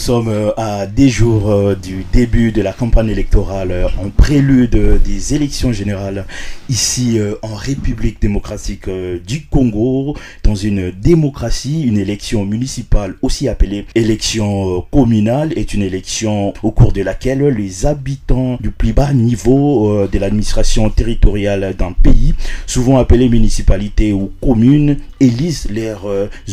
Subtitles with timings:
[0.00, 5.02] sommes euh, à des jours euh, du début de la campagne électorale euh, en prélude
[5.04, 6.24] des élections générales
[6.70, 14.86] ici en République démocratique du Congo, dans une démocratie, une élection municipale aussi appelée élection
[14.92, 20.18] communale est une élection au cours de laquelle les habitants du plus bas niveau de
[20.18, 22.34] l'administration territoriale d'un pays,
[22.66, 26.06] souvent appelé municipalité ou commune, élisent leurs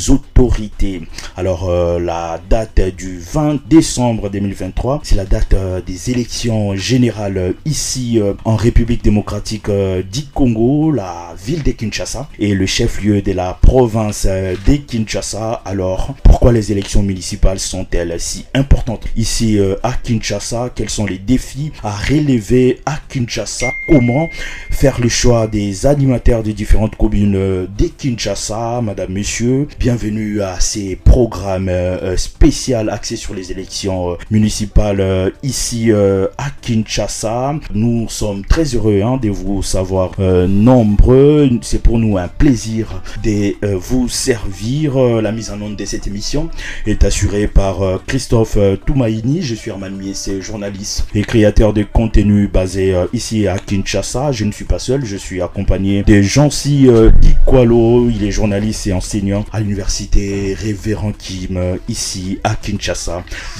[0.10, 1.04] autorités.
[1.36, 3.37] Alors la date du 20
[3.70, 5.02] décembre 2023.
[5.04, 10.92] C'est la date euh, des élections générales euh, ici euh, en République démocratique du Congo,
[10.92, 15.62] la ville de Kinshasa et le chef-lieu de la province de Kinshasa.
[15.66, 20.72] Alors, pourquoi les élections municipales sont-elles si importantes ici à Kinshasa?
[20.74, 23.68] Quels sont les défis à relever à Kinshasa?
[23.88, 24.30] Comment
[24.72, 28.82] faire le choix des animateurs des différentes communes de Kinshasa?
[28.82, 31.72] Madame, Monsieur, bienvenue à ces programmes
[32.16, 37.56] spéciaux axés sur les élections euh, municipales euh, ici euh, à Kinshasa.
[37.74, 40.12] Nous sommes très heureux hein, de vous savoir
[40.48, 41.50] nombreux.
[41.62, 44.98] C'est pour nous un plaisir de vous servir.
[44.98, 46.50] La mise en onde de cette émission
[46.86, 49.42] est assurée par Christophe Toumaïni.
[49.42, 54.32] Je suis Armand Miesse, journaliste et créateur de contenu basé ici à Kinshasa.
[54.32, 56.88] Je ne suis pas seul, je suis accompagné de Jancy
[57.20, 58.10] Dikwalo.
[58.10, 63.07] Il est journaliste et enseignant à l'université Révérend Kim ici à Kinshasa.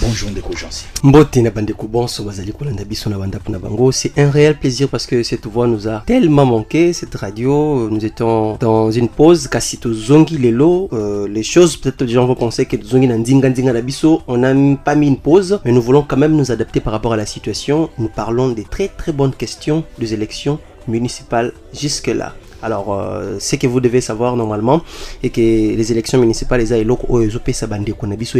[0.02, 0.86] Bonjour Ndeko Jansi.
[1.04, 1.40] Mbote.
[3.92, 7.90] C'est un réel plaisir parce que cette voix nous a tellement manqué, cette radio.
[7.90, 10.90] Nous étions dans une pause, kasi zongi lelo.
[10.94, 13.50] Euh, les choses, peut-être les gens vont penser que zongi ndinga.
[14.28, 17.14] On n'a pas mis une pause, mais nous voulons quand même nous adapter par rapport
[17.14, 17.90] à la situation.
[17.98, 22.34] Nous parlons des très très bonnes questions des élections municipales jusque-là.
[22.62, 24.82] Alors, euh, ce que vous devez savoir normalement
[25.22, 27.00] est que les élections municipales, les aïlok
[27.54, 27.86] ça bande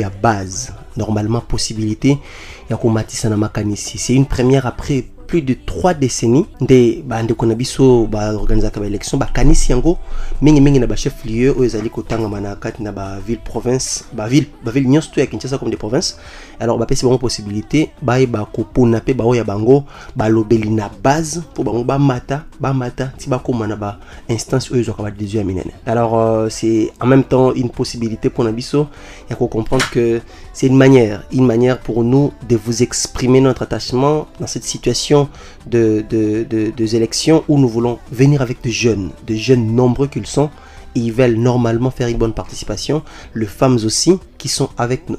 [0.02, 0.74] y a base.
[0.96, 2.18] Normalement, possibilité,
[2.68, 2.78] il y a
[3.98, 9.72] C'est une première après plus de 3 décennies nde bandeko na biso baorganisaka baélection bakanisi
[9.72, 9.98] yango
[10.42, 15.12] mingimingi na bachef lieu oyo ezali kotangama na kati na baville province baville baville nyonso
[15.14, 16.18] to ya kinshasa comme des provinces.
[16.60, 19.84] Alors bapesi bango possibilité bayeba kopona mpe baoyo ya bango
[20.16, 25.46] balobeli na base mpo bango bamata bamata ti bakóma na bainstance oyo ezwaka badesio ya
[25.46, 25.72] minene.
[25.86, 28.88] Alors euh, c'est en même temps une possibilité mpona biso
[29.30, 30.22] ya kocomprendre que
[30.54, 35.17] c'est une manière une manière pour nous de vous exprimer notre attachement dans cette situation
[35.66, 40.50] de, de, élections où nous voulons venir avec de jeunes, de jeunes nombreux qu'ils sont,
[40.96, 43.02] et ils veulent normalement faire une bonne participation,
[43.36, 45.18] les femmes aussi qui sont avec nous.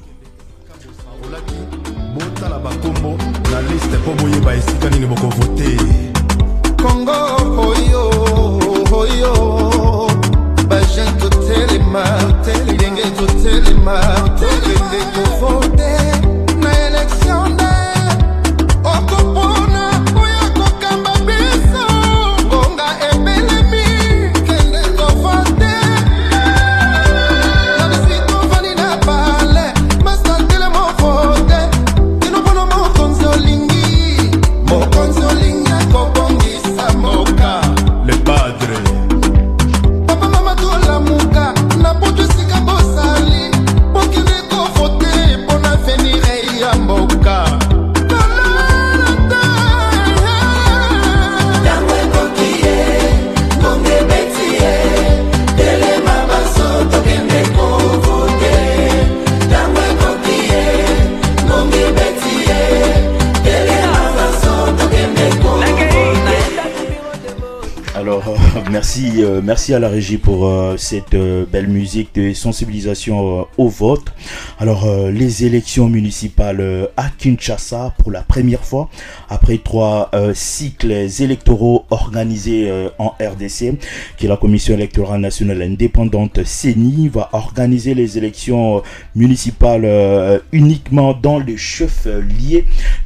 [69.38, 73.68] Merci, euh, merci à la régie pour euh, cette euh, belle musique de sensibilisation au
[73.68, 74.12] vote.
[74.58, 78.88] Alors, les élections municipales à Kinshasa pour la première fois,
[79.28, 82.68] après trois cycles électoraux organisés
[82.98, 83.78] en RDC,
[84.16, 88.82] qui est la Commission électorale nationale indépendante CENI, va organiser les élections
[89.14, 92.64] municipales uniquement dans le chef lié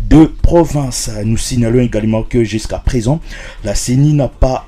[0.09, 1.11] de province.
[1.25, 3.21] Nous signalons également que jusqu'à présent,
[3.63, 4.67] la CENI n'a pas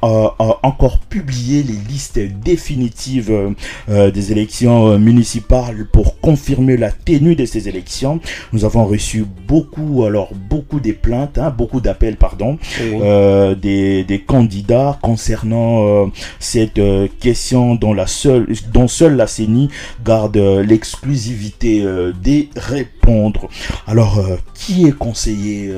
[0.63, 3.51] encore publier les listes définitives euh,
[3.89, 8.21] euh, des élections euh, municipales pour confirmer la tenue de ces élections.
[8.53, 14.99] Nous avons reçu beaucoup, alors beaucoup de plaintes, hein, beaucoup d'appels, pardon, des, des, candidats
[15.03, 16.81] concernant cette
[17.21, 19.69] question dont la seule, dont seule la CENI
[20.05, 21.85] garde l'exclusivité
[22.23, 23.49] des répondre.
[23.87, 24.21] Alors,
[24.55, 25.73] qui est conseiller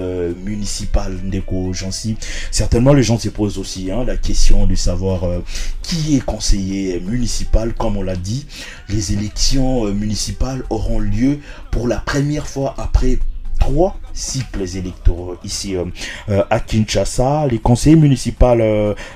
[0.45, 2.17] municipal Ndeko Jansi?
[2.51, 5.41] Certainement, les gens se posent aussi hein, la question de savoir euh,
[5.83, 7.75] qui est conseiller municipal.
[7.75, 8.47] Comme on l'a dit,
[8.89, 11.41] les élections municipales auront lieu
[11.71, 13.19] pour la première fois après
[13.59, 15.85] trois cycles électoraux ici euh,
[16.31, 17.47] euh, à Kinshasa.
[17.49, 18.47] Les conseillers municipaux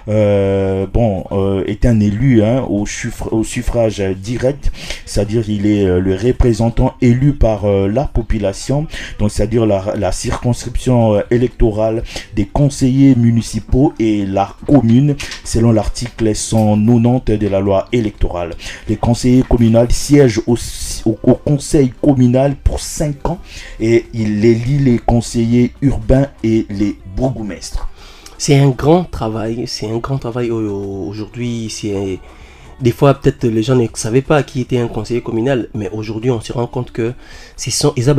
[0.09, 1.25] euh, bon,
[1.67, 2.85] est un élu hein, au,
[3.31, 4.71] au, suffrage direct,
[5.07, 8.87] c'est-à-dire il est le représentant élu par la population,
[9.19, 12.03] donc c'est-à-dire la, la, circonscription électorale
[12.35, 18.55] des conseillers municipaux et la commune, selon l'article 190 de la loi électorale.
[18.89, 20.57] Les conseillers communaux siègent au,
[21.07, 23.39] au, conseil communal pour cinq ans
[23.79, 27.89] et il élit les conseillers urbains et les bourgmestres.
[28.39, 31.69] C'est un grand travail, c'est un grand travail aujourd'hui.
[31.71, 32.19] C'est
[32.81, 36.31] des fois peut-être les gens ne savaient pas qui était un conseiller communal, mais aujourd'hui
[36.31, 37.13] on se rend compte que
[37.57, 38.15] ce sont ils ont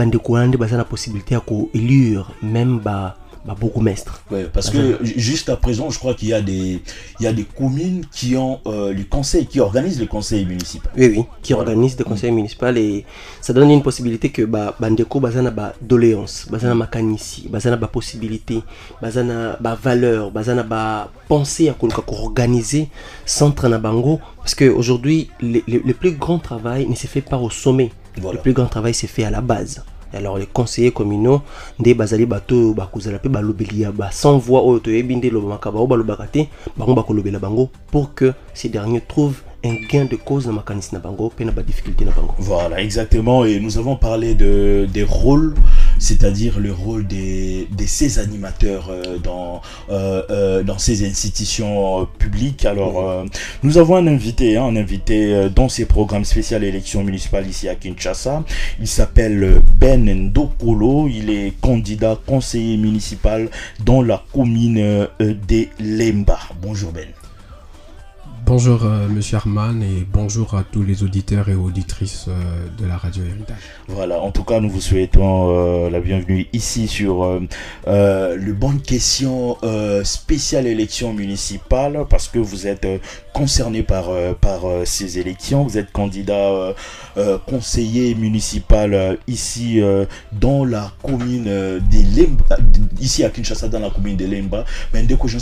[0.77, 4.23] la possibilité à élire même bah bah, bourgmestre.
[4.31, 6.81] Ouais, parce que juste à présent, je crois qu'il y a des,
[7.19, 10.89] il y a des communes qui ont euh, les conseils, qui organisent les conseils municipaux.
[10.97, 13.05] Oui, oui, qui organisent des conseils municipaux et
[13.41, 18.61] ça donne une possibilité que bah, bandeko bazana ba doléance, bazana makanisi, bazana ba possibilité,
[19.01, 21.75] bazana ba valeur, bazana ba pensée à
[22.07, 22.89] organiser
[23.25, 27.37] centre na bango parce que aujourd'hui le, le, plus grand travail ne se fait pas
[27.37, 27.91] au sommet.
[28.17, 31.41] Le plus grand travail se fait à la base alors les conseillers communaux
[31.79, 36.27] nde bazali bato bakozala pe balobeli ya sans voix oyo toyebi nde elobamaka bao balobaka
[36.27, 36.47] te
[36.77, 40.99] bango bakolobela bango pour que ces derniers trouvent un gain de cause dans makanisi na
[40.99, 42.33] bango pe na ba difficulté na bango.
[42.39, 43.45] Voilà exactement.
[43.45, 45.53] Et nous avons parlé de des rôles
[46.01, 52.65] c'est-à-dire le rôle des, de ces animateurs euh, dans, euh, euh, dans ces institutions publiques.
[52.65, 53.25] Alors,
[53.63, 57.75] nous avons un invité, hein, un invité dans ces programmes spéciaux élections municipales ici à
[57.75, 58.43] Kinshasa.
[58.79, 61.07] Il s'appelle Ben Ndokolo.
[61.07, 63.49] Il est candidat conseiller municipal
[63.85, 66.39] dans la commune de Lemba.
[66.61, 67.20] Bonjour Ben.
[68.45, 72.97] Bonjour euh, Monsieur Arman et bonjour à tous les auditeurs et auditrices euh, de la
[72.97, 73.57] radio Héritage.
[73.87, 77.39] Voilà, en tout cas nous vous souhaitons euh, la bienvenue ici sur
[77.87, 79.57] le bonne question
[80.03, 82.87] spéciale élection municipale parce que vous êtes
[83.33, 86.73] concerné par, par ces élections, vous êtes candidat
[87.45, 89.81] conseiller municipal ici
[90.31, 92.57] dans la commune de Lemba,
[92.99, 94.65] ici à Kinshasa dans la commune de Lemba.
[94.93, 95.39] Mais dès que j'en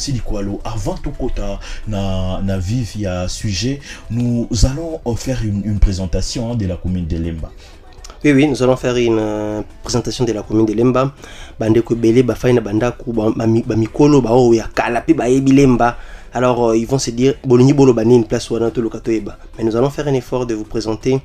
[0.63, 6.75] avant tout kota na, na vive à sujet, nous allons faire une, présentation de la
[6.75, 7.51] commune de Lemba.
[8.24, 11.13] Oui, oui, nous allons faire une euh, présentation de la commune de Lemba.
[11.57, 15.97] Bandeko Bele, Bafaina Bandaku, Bamikolo, Lemba.
[16.33, 18.87] Alors, euh, ils vont se dire, Bolini Bolo Bani, une place on a tout
[19.57, 21.19] Mais nous allons faire un effort de vous présenter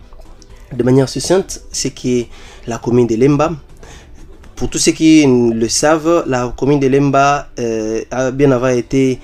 [0.74, 2.28] de manière succincte ce qui est
[2.66, 3.52] la commune de Lemba.
[4.56, 9.20] Pour tous ceux qui le savent, la commune de Lemba euh, a bien avant été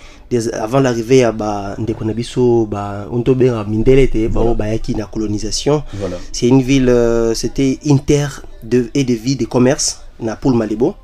[0.52, 2.68] avant l'arrivée ya bandeko na biso
[3.66, 6.16] mindele te bao bayaki na colonisation voilà.
[6.32, 10.54] c'est une ville euh, c'était une terre de, et de vie de commerce na poule
[10.54, 10.94] malibo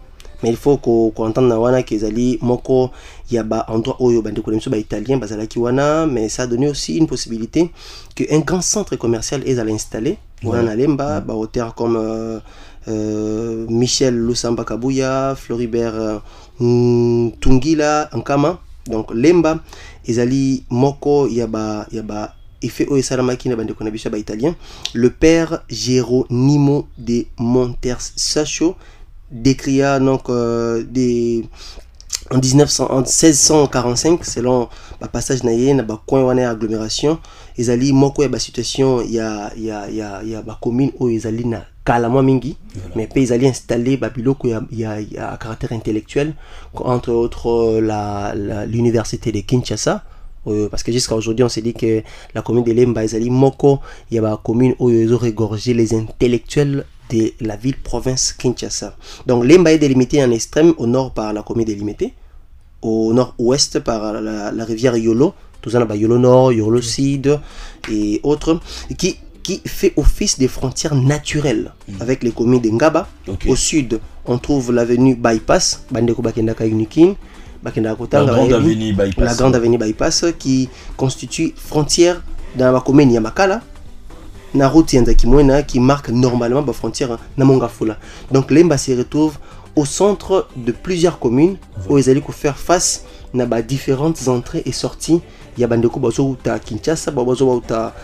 [0.42, 2.90] mais il faut koentendre na wana kezali moko
[3.30, 7.06] ya baendroit oyo bandeko na biso baitalien bazalaki wana mais ça a donné aussi une
[7.06, 7.70] possibilité
[8.14, 11.24] que un grand centre commercial ezala installé wana na lemba mm.
[11.26, 12.38] bahotere comme euh,
[12.88, 15.94] euh, michel lusamba kabuya floribert
[16.60, 19.60] euh, tungila nkama donc lemba
[20.06, 24.54] ezali moko ya ba ya ba effet oyo esalamaki na bandeko na biso ya italien.
[24.94, 28.76] Le père Geronimo de Monters Sacho
[29.30, 31.44] décria donc euh, des
[32.30, 34.68] en, 1900, en 1645 selon
[35.00, 37.18] bapassage na ye na bacoin wana ya agglomération
[37.56, 42.56] ezali moko ya basituation ya, ya, ya, ya bacommune oyo ezali na kala mwa mingi
[42.74, 42.96] voilà.
[42.96, 46.34] mais mpe ezali installé babiloko ya, ya, ya caractère intellectuel
[46.74, 47.80] entre autres
[48.66, 50.02] l'université de kinshasa
[50.46, 52.02] euh, parce que jusqu'à aujourd'hui on s'est dit que
[52.34, 53.80] la commune de lemba ezali moko
[54.10, 58.96] ya bacommune oyo ezoregorger les intellectuels de la ville province Kinshasa.
[59.26, 62.14] Donc Lemba est délimité en extrême au nord par la commune délimitée,
[62.82, 67.38] au nord-ouest par la, la, rivière Yolo, tout ça là Yolo Nord, Yolo Sud
[67.90, 68.60] et autres,
[68.98, 71.94] qui, qui fait office de frontières naturelles mm.
[72.00, 73.08] avec les communes de Ngaba.
[73.26, 73.48] Okay.
[73.48, 77.14] Au sud, on trouve l'avenue Bypass, Bandeko Bakendaka Unikin,
[77.64, 79.24] la grande avenue Bypass.
[79.24, 82.22] La grande avenue Bypass qui constitue frontière
[82.56, 83.62] dans la commune Yamakala
[84.54, 84.94] route
[85.66, 87.96] qui marque normalement la frontière na Mongafula.
[88.30, 89.38] Donc Lemba se retrouve
[89.74, 91.56] au centre de plusieurs communes
[91.88, 93.04] où ils allaient faire face
[93.38, 95.20] à différentes entrées et sorties
[95.58, 97.94] ya bandeko bazouta kinshasa bazouta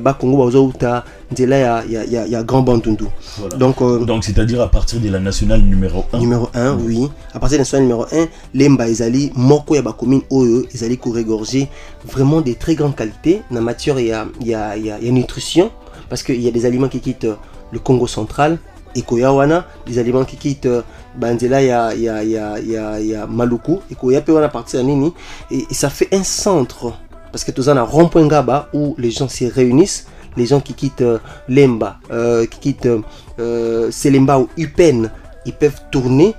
[0.00, 3.06] bakongo bazouta nzela ya, ya, ya, ya grand bandundu.
[3.38, 3.56] Voilà.
[3.56, 6.18] donc euh, Donc, c'est-à-dire à partir de la nationale numéro 1.
[6.18, 7.08] numéro 1 oui.
[7.34, 11.68] À partir de national numéro 1 lemba ezali moko ya bacommune oyo ezali korégorger
[12.06, 15.70] vraiment des très grandes qualités na matière ya, ya, ya, ya nutrition
[16.08, 17.26] parce qu'il y a des aliments qui quittent
[17.70, 18.58] le Congo central
[18.94, 20.82] ekoya wana des aliments qui quittent euh,
[21.18, 23.80] banzela ya, ya, ya, ya, ya maluku.
[23.90, 25.12] Ekoya pe wana partir ya nini.
[25.50, 26.92] Et, et ça fait un centre
[27.32, 30.06] parce que toza na rond-point ngaba où les gens se réunissent
[30.36, 31.18] les gens qui quittent euh,
[31.48, 33.00] Lemba, euh, qui quittent euh,
[33.40, 35.10] euh, Selemba ou Upen,
[35.46, 36.34] ils peuvent tourner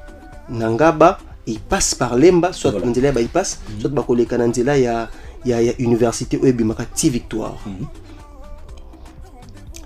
[0.50, 2.88] Nangaba, ils passent par Lemba, soit Voilà.
[2.88, 5.10] Nzela ba ils passent, soit Bakoleka Nzela, il y a,
[5.44, 7.58] il y a, il y a université où Ebimaka Ti Victoire.
[7.66, 7.88] Mhm.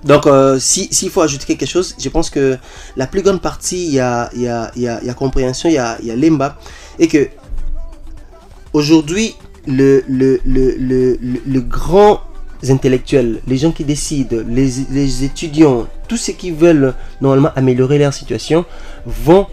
[0.03, 2.57] Donc, euh, si- s'il faut ajouter quelque chose, je pense que
[2.97, 5.09] la plus grande partie, il y a, il y a, il y a, il y
[5.09, 6.57] a compréhension, il y a, il y a Lemba,
[6.99, 7.29] et que
[8.73, 9.35] aujourd'hui,
[9.67, 11.17] le, le, le, le,
[11.61, 12.21] grand
[12.69, 18.13] intellectuels, les gens qui décident, les, les étudiants, tous ceux qui veulent normalement améliorer leur
[18.13, 18.65] situation,
[19.05, 19.47] vont,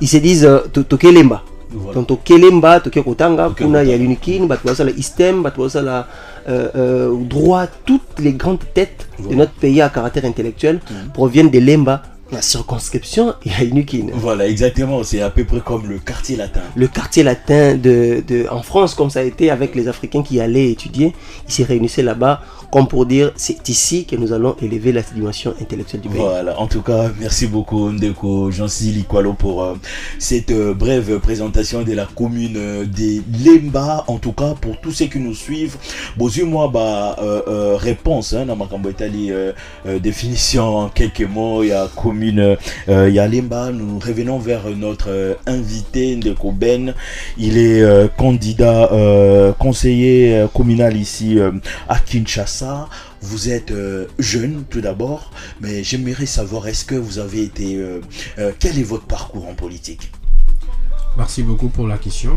[0.00, 1.42] ils se disent, euh, to- toke lemba.
[1.72, 1.94] Voilà.
[1.94, 3.96] Donc toke kotanga, kuna ya kotanga.
[3.98, 6.06] l'unikin, bato la istem, bato la
[6.48, 11.12] euh, euh, droit, toutes les grandes têtes de notre pays à caractère intellectuel Mhm.
[11.12, 12.02] proviennent de lemba.
[12.32, 14.06] La circonscription, il y a Unikin.
[14.12, 15.02] Voilà, exactement.
[15.02, 16.60] C'est à peu près comme le quartier latin.
[16.76, 20.40] Le quartier latin de, de, en France, comme ça a été avec les Africains qui
[20.40, 21.12] allaient étudier,
[21.48, 25.54] ils se réunissaient là-bas, comme pour dire c'est ici que nous allons élever la dimension
[25.60, 26.20] intellectuelle du pays.
[26.20, 29.74] Voilà, en tout cas, merci beaucoup Ndeko Likwalo pour euh,
[30.18, 34.04] cette euh, brève présentation de la commune euh, des Lemba.
[34.06, 35.76] En tout cas, pour tous ceux qui nous suivent,
[36.16, 38.66] bozu moi bah euh, réponse hein, dans ma
[39.98, 41.62] définition en quelques mots.
[41.62, 43.70] Il y a commune, euh, il y a Lemba.
[43.72, 46.94] Nous revenons vers notre euh, invité Ndeko Ben.
[47.38, 48.90] Il est euh, candidat
[49.58, 51.38] conseiller communal ici
[51.88, 52.88] à Kinshasa.
[53.22, 53.72] Vous êtes
[54.18, 57.78] jeune tout d'abord, mais j'aimerais savoir est-ce que vous avez été...
[58.58, 60.10] quel est votre parcours en politique?
[61.16, 62.32] Merci beaucoup pour la question.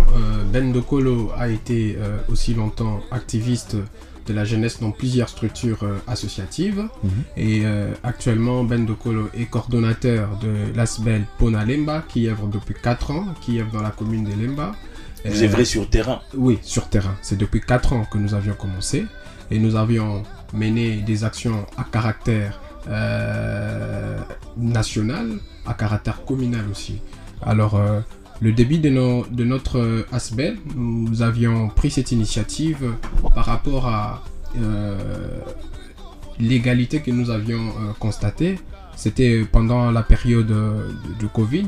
[0.51, 1.97] Ben Dokolo a été
[2.29, 3.77] aussi longtemps activiste
[4.25, 6.83] de la jeunesse dans plusieurs structures euh, associatives.
[7.03, 7.11] Mhm.
[7.37, 13.11] Et euh, actuellement, Ben Dokolo est coordonnateur de l'ASBEL Pona Lemba, qui œuvre depuis 4
[13.11, 14.71] ans, qui œuvre dans la commune de Lemba.
[15.25, 16.21] Vous Euh, œuvrez sur terrain.
[16.35, 17.15] Oui, sur terrain.
[17.21, 19.05] C'est depuis 4 ans que nous avions commencé
[19.51, 24.17] et nous avions mené des actions à caractère euh,
[24.57, 27.01] national, à caractère communal aussi.
[27.41, 27.99] Alors, euh,
[28.43, 32.93] le début de, notre euh, ASBEL, nous avions pris cette initiative
[33.33, 34.21] par rapport à
[34.61, 34.97] euh,
[36.39, 38.59] l'égalité que nous avions euh, constatée.
[38.97, 41.67] C'était pendant la période euh, du Covid.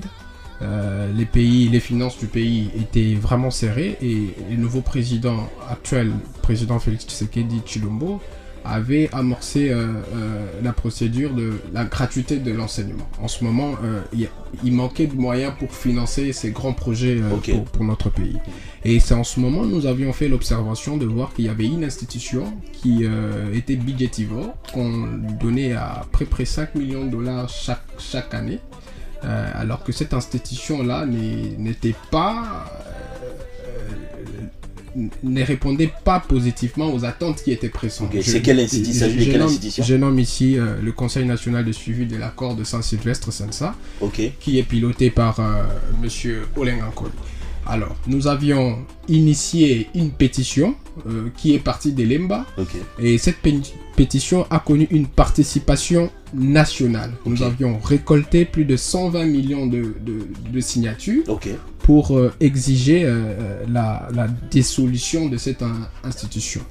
[0.62, 6.12] Euh, les pays, les finances du pays étaient vraiment serrées et le nouveau président actuel,
[6.42, 8.22] président Félix Tshisekedi Chilombo,
[8.66, 13.08] avait amorcé euh, euh, la procédure de la gratuité de l'enseignement.
[13.22, 14.02] En ce moment, euh,
[14.64, 18.38] il manquait de moyens pour financer ces grands projets pour, pour notre pays.
[18.84, 21.66] Et c'est en ce moment que nous avions fait l'observation de voir qu'il y avait
[21.66, 23.06] une institution qui
[23.54, 25.08] était budgétivore, qu'on
[25.40, 28.60] donnait à près près 5 millions de dollars chaque, chaque année.
[29.24, 32.66] Alors que cette institution-là n'était pas.
[35.24, 38.14] Ne répondait pas positivement aux attentes qui étaient présentes.
[38.16, 41.72] Ok, c'est quelle institution je nomme- institution Je nomme ici euh, le Conseil national de
[41.72, 44.22] suivi de l'accord de Saint-Sylvestre Sensa, Ok.
[44.40, 45.64] qui est piloté par euh,
[46.02, 47.12] Monsieur Olen Ankoli.
[47.68, 50.76] Alors, nous avions initié une pétition
[51.08, 52.46] euh, qui est partie de l'EMBA,
[53.00, 53.60] et cette pé-
[53.96, 57.12] pétition a connu une participation nationale.
[57.26, 61.24] Nous avions récolté plus de 120 millions de, de- de signatures.
[61.86, 66.62] Pour euh, exiger euh, la, la dissolution de cette in- institution.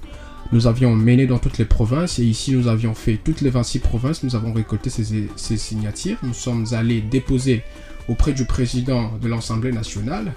[0.50, 3.78] Nous avions mené dans toutes les provinces et ici nous avions fait toutes les 26
[3.78, 6.16] provinces, nous avons récolté ces, ces signatures.
[6.24, 7.62] Nous sommes allés déposer
[8.08, 10.32] auprès du président de l'Assemblée nationale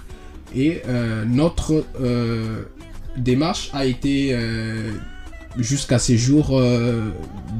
[0.54, 2.62] et euh, notre euh,
[3.16, 4.92] démarche a été euh,
[5.58, 7.10] jusqu'à ces jours euh,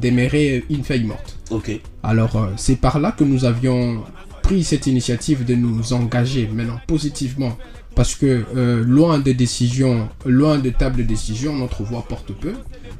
[0.00, 1.36] démarrée une feuille morte.
[1.50, 1.72] Ok.
[2.04, 4.04] Alors, euh, c'est par là que nous avions
[4.48, 7.54] pris cette initiative de nous engager maintenant positivement.
[7.94, 12.54] Parce que euh, loin de décisions, loin de table de décision, notre voix porte peu.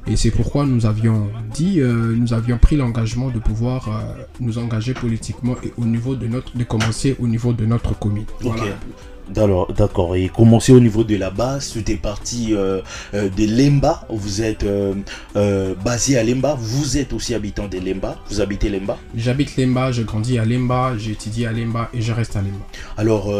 [0.05, 4.59] Et c'est pourquoi nous avions dit, euh, nous avions pris l'engagement de pouvoir euh, nous
[4.59, 8.25] engager politiquement et au niveau de notre, de commencer au niveau de notre commune.
[8.41, 8.65] Voilà.
[9.29, 10.15] D'accord.
[10.15, 12.81] Et commencer au niveau de la base, tout est parti euh,
[13.13, 14.05] euh, de Lemba.
[14.09, 14.95] Vous êtes euh,
[15.83, 16.55] basé à Lemba.
[16.59, 18.17] Vous êtes aussi habitant de Lemba.
[18.29, 18.97] Vous habitez Lemba?
[19.15, 22.65] J'habite Lemba, j'ai grandi à Lemba, j'ai étudié à Lemba et je reste à Lemba.
[22.97, 23.33] Alors,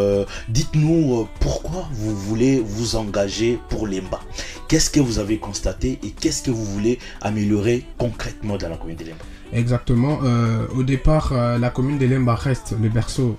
[0.50, 4.20] dites-nous pourquoi vous voulez vous engager pour Lemba?
[4.68, 8.98] Qu'est-ce que vous avez constaté et qu'est-ce que vous voulez améliorer concrètement dans la commune
[8.98, 9.26] de Lemba?
[9.52, 10.20] Exactement.
[10.24, 13.38] Euh, au départ, euh, la commune de Lemba reste le berceau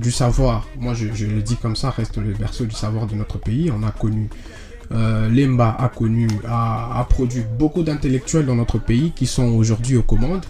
[0.00, 0.66] du savoir.
[0.78, 3.70] Moi, je, le dis comme ça, reste le berceau du savoir de notre pays.
[3.74, 4.28] On a connu
[4.90, 10.46] Lemba a connu, a, produit beaucoup d'intellectuels dans notre pays qui sont aujourd'hui aux commandes.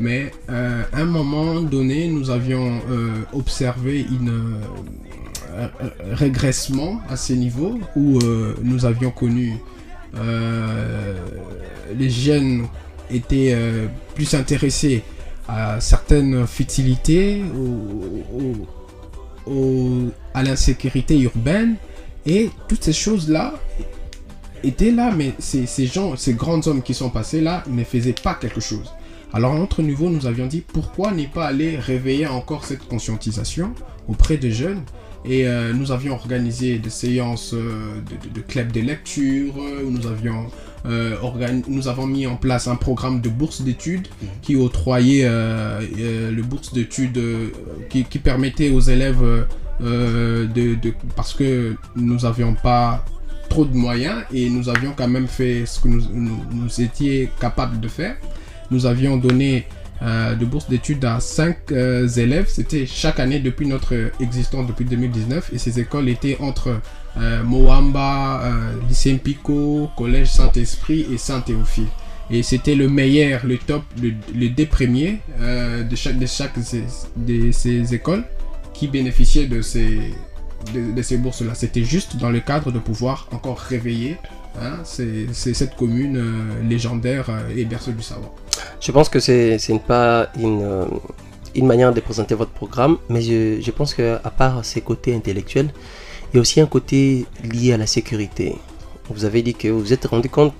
[0.00, 4.58] Mais euh, à un moment donné, nous avions euh, observé une
[5.56, 5.68] euh,
[6.12, 8.20] régressement à ces niveaux où
[8.62, 9.54] nous avions connu
[11.96, 12.66] les jeunes
[13.10, 13.56] étaient
[14.14, 15.02] plus intéressés
[15.48, 17.42] à certaines futilités,
[20.34, 21.76] à l'insécurité urbaine
[22.26, 23.54] et toutes ces choses-là
[24.62, 28.34] étaient là, mais ces, gens, ces grands hommes qui sont passés là ne faisaient pas
[28.34, 28.92] quelque chose.
[29.32, 33.74] Alors à notre niveau, nous avions dit pourquoi ne pas aller réveiller encore cette conscientisation
[34.08, 34.82] auprès des jeunes
[35.28, 39.90] et euh, nous avions organisé des séances euh, de, de, clubs de lecture, euh, où
[39.90, 40.46] nous avions,
[41.68, 44.26] nous avons mis en place un programme de bourse d'études mmh.
[44.40, 47.20] qui octroyait le bourse d'études
[47.90, 49.46] qui, permettait aux élèves
[49.80, 50.78] de,
[51.14, 53.04] parce que nous n'avions pas
[53.50, 57.80] trop de moyens et nous avions quand même fait ce que nous, nous étions capables
[57.80, 58.16] de faire
[58.70, 59.66] nous avions donné
[60.00, 62.46] euh, de bourse d'études à 5 euh, élèves.
[62.48, 65.52] C'était chaque année depuis notre existence, depuis 2019.
[65.52, 66.80] Et ces écoles étaient entre
[67.16, 68.42] euh, Moamba,
[68.88, 71.88] Lycée Pico, Collège Saint-Esprit et Saint-Théophile.
[72.30, 76.58] Et c'était le meilleur, le top, le, deux premiers de chaque, de chaque
[77.16, 78.24] de ces écoles
[78.74, 80.12] qui bénéficiaient de ces,
[80.74, 81.54] de ces bourses-là.
[81.54, 84.18] C'était juste dans le cadre de pouvoir encore réveiller
[84.60, 88.30] Hein, c'est cette commune euh, légendaire euh, et berceau du savoir.
[88.80, 90.84] Je pense que c'est pas une, euh,
[91.54, 95.70] une manière de présenter votre programme, mais je, je pense qu'à part ces côtés intellectuels,
[96.32, 98.56] il y a aussi un côté lié à la sécurité.
[99.10, 100.52] Vous avez dit que vous vous êtes rendu compte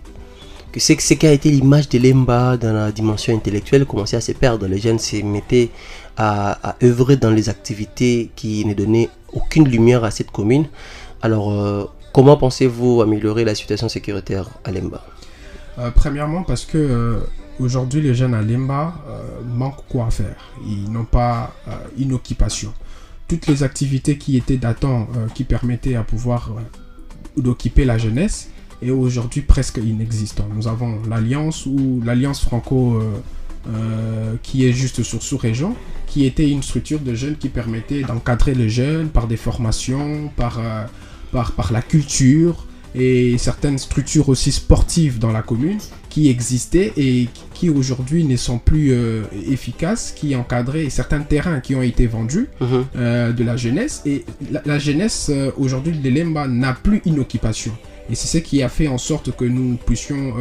[0.70, 4.32] que ce qui a été l'image de l'EMBA dans la dimension intellectuelle commençait à se
[4.32, 4.66] perdre.
[4.66, 5.70] Les jeunes se mettaient
[6.16, 10.66] à, à œuvrer dans les activités qui ne donnaient aucune lumière à cette commune.
[11.20, 15.06] Alors, Comment pensez-vous améliorer la situation sécuritaire à Lemba?
[15.78, 17.20] Euh, Premièrement, parce que euh,
[17.60, 19.20] aujourd'hui, les jeunes à Lemba euh,
[19.54, 20.50] manquent quoi faire?
[20.66, 21.54] Ils n'ont pas
[21.96, 22.74] une occupation.
[23.28, 26.56] Toutes les activités qui étaient datant, qui permettaient à pouvoir
[27.36, 28.50] d'occuper la jeunesse,
[28.82, 30.48] est aujourd'hui presque inexistant.
[30.52, 33.00] Nous avons l'Alliance ou l'Alliance franco
[34.42, 35.76] qui est juste sur sous-région,
[36.08, 40.60] qui était une structure de jeunes qui permettait d'encadrer les jeunes par des formations, par
[41.32, 47.28] par, par la culture et certaines structures aussi sportives dans la commune qui existaient et
[47.54, 52.48] qui aujourd'hui ne sont plus euh, efficaces, qui encadraient certains terrains qui ont été vendus
[52.60, 52.84] mhm.
[52.96, 54.02] euh, de la jeunesse.
[54.06, 54.24] Et
[54.64, 57.72] la, jeunesse, euh, aujourd'hui, l'Elemba n'a plus une occupation.
[58.10, 60.32] Et c'est ce qui a fait en sorte que nous puissions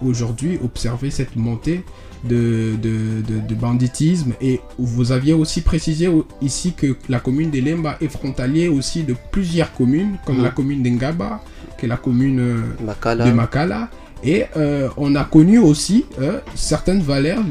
[0.00, 1.82] aujourd'hui observer cette montée
[2.24, 4.32] de, de, banditisme.
[4.40, 6.08] Et vous aviez aussi précisé
[6.40, 10.44] ici que la commune de Lemba est frontalier aussi de plusieurs communes, comme mhm.
[10.44, 11.42] la commune d'Engaba,
[11.78, 13.88] qui est la commune euh, de Makala.
[14.22, 17.42] Et euh, on a connu aussi euh, certaines valeurs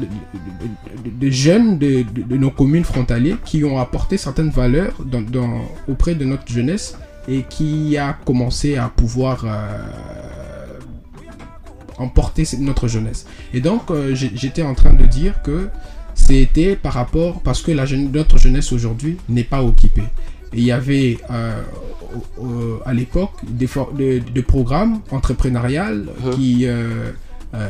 [1.04, 2.04] de, jeunes de,
[2.36, 7.96] nos communes frontalières qui ont apporté certaines valeurs dans, auprès de notre jeunesse et qui
[7.98, 9.44] a commencé à pouvoir
[12.00, 13.26] emporter notre jeunesse.
[13.54, 15.68] Et donc, euh, j'étais en train de dire que
[16.14, 20.08] c'était par rapport, parce que la notre jeunesse aujourd'hui n'est pas occupée.
[20.52, 21.62] Et il y avait euh,
[22.84, 23.68] à l'époque des,
[24.34, 26.34] de, programmes entrepreneuriales uh-huh.
[26.34, 27.12] qui euh,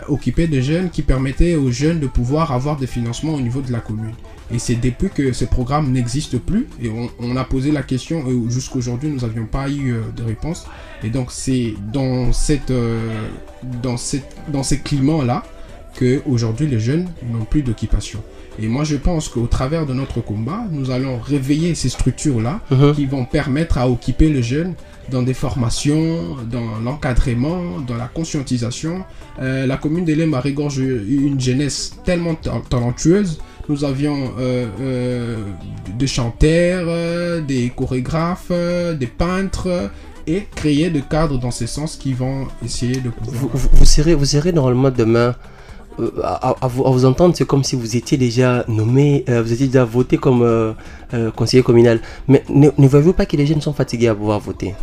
[0.08, 3.70] occupaient des jeunes, qui permettaient aux jeunes de pouvoir avoir des financements au niveau de
[3.70, 4.14] la commune.
[4.52, 8.50] Et c'est depuis que ces programmes n'existent plus, et on, a posé la question, et
[8.50, 10.66] jusqu'aujourd'hui nous n'avions pas eu de réponse.
[11.04, 12.98] Et donc c'est dans, cette, euh,
[13.82, 15.44] dans, cette, dans ces climats-là
[15.94, 18.22] que aujourd'hui les jeunes n'ont plus d'occupation.
[18.58, 22.94] Et moi je pense qu'au travers de notre combat, nous allons réveiller ces structures-là uh-huh.
[22.94, 24.74] qui vont permettre à occuper les jeunes
[25.10, 29.04] dans des formations, dans l'encadrement, dans la conscientisation.
[29.40, 33.40] Euh, la commune d'Elem a une jeunesse tellement talentueuse.
[33.70, 35.36] Nous avions euh,
[35.96, 38.50] des chanteurs, des chorégraphes,
[38.98, 39.90] des peintres,
[40.26, 44.24] et créer des cadres dans ce sens qui vont essayer de Vous, vous, serez, vous
[44.24, 45.34] serez normalement demain.
[45.98, 49.84] Euh, à, vous, entendre, c'est comme si vous étiez déjà nommé, euh, vous étiez déjà
[49.84, 50.72] voté comme euh,
[51.36, 52.00] conseiller communal.
[52.28, 54.74] Mais ne, ne voyez-vous pas que les jeunes sont fatigués à pouvoir voter?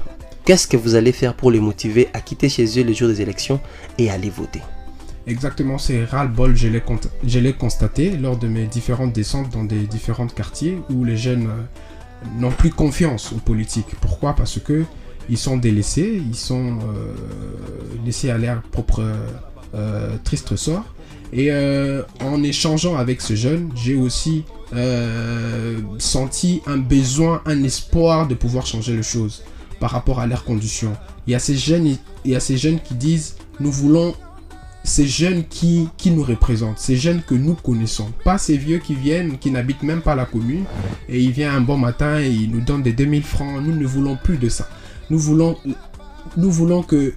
[0.46, 3.22] Qu'est-ce que vous allez faire pour les motiver à quitter chez eux le jour des
[3.22, 3.60] élections
[3.98, 4.62] et aller voter?
[5.28, 6.68] Exactement, c'est ras-le-bol, je
[7.40, 11.50] l'ai constaté lors de mes différentes descentes dans des différents quartiers où les jeunes
[12.40, 13.94] n'ont plus confiance aux politiques.
[14.00, 14.34] Pourquoi?
[14.34, 14.86] Parce que
[15.30, 16.80] ils sont délaissés, ils sont
[18.06, 19.04] laissés à leur propre
[20.24, 20.86] triste sort.
[21.34, 21.52] Et
[22.22, 24.46] en échangeant avec ce jeune, j'ai aussi
[26.00, 29.44] senti un besoin, un espoir de pouvoir changer les choses
[29.82, 30.94] par rapport à leurs conditions.
[31.28, 34.16] Il y a ces jeunes, il y a ces jeunes qui disent nous voulons
[34.88, 38.96] ces jeunes qui, qui nous représentent, ces jeunes que nous connaissons, pas ces vieux qui
[38.96, 40.64] viennent, qui n'habitent même pas la commune,
[41.10, 43.62] et ils viennent un bon matin et ils nous donnent des 2000 francs.
[43.62, 44.70] Nous ne voulons plus de ça.
[45.10, 45.58] Nous voulons,
[46.38, 47.14] nous voulons que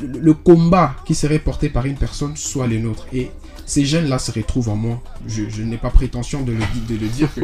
[0.00, 3.08] le, combat qui serait porté par une personne soit le nôtre.
[3.12, 3.32] Et
[3.66, 5.02] ces jeunes-là se retrouvent en moi.
[5.26, 6.58] Je, n'ai pas prétention de le,
[6.88, 7.40] de le dire que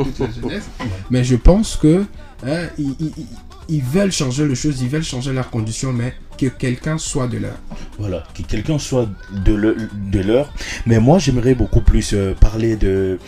[1.11, 2.05] mais je pense que
[2.47, 2.69] hein,
[3.83, 7.59] veulent changer les choses, ils veulent changer leurs conditions, mais que quelqu'un soit de leur.
[7.98, 10.52] Voilà, que quelqu'un soit de leur.
[10.87, 13.18] Mais moi, j'aimerais beaucoup plus euh, parler de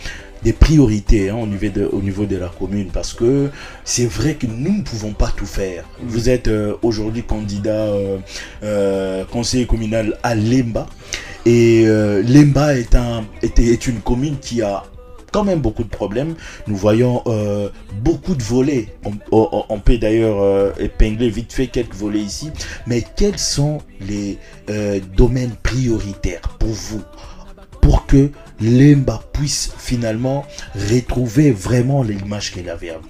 [0.43, 3.51] des priorités hein, au, niveau de, au niveau de la commune parce que
[3.83, 5.83] c'est vrai que nous ne pouvons pas tout faire.
[6.01, 7.91] Vous êtes euh, aujourd'hui candidat
[8.63, 10.87] euh, conseiller communal à Lemba
[11.45, 14.83] et Lemba est, un, est, est une commune qui a
[15.31, 16.35] quand même beaucoup de problèmes.
[16.67, 17.69] Nous voyons euh,
[18.01, 18.93] beaucoup de volets.
[19.31, 22.51] On, peut d'ailleurs euh, épingler vite fait quelques volets ici.
[22.87, 24.37] Mais quels sont les
[24.69, 27.01] euh, domaines prioritaires pour vous
[27.81, 33.01] pour que l'EMBA puisse finalement retrouver vraiment l'image qu'elle avait avant?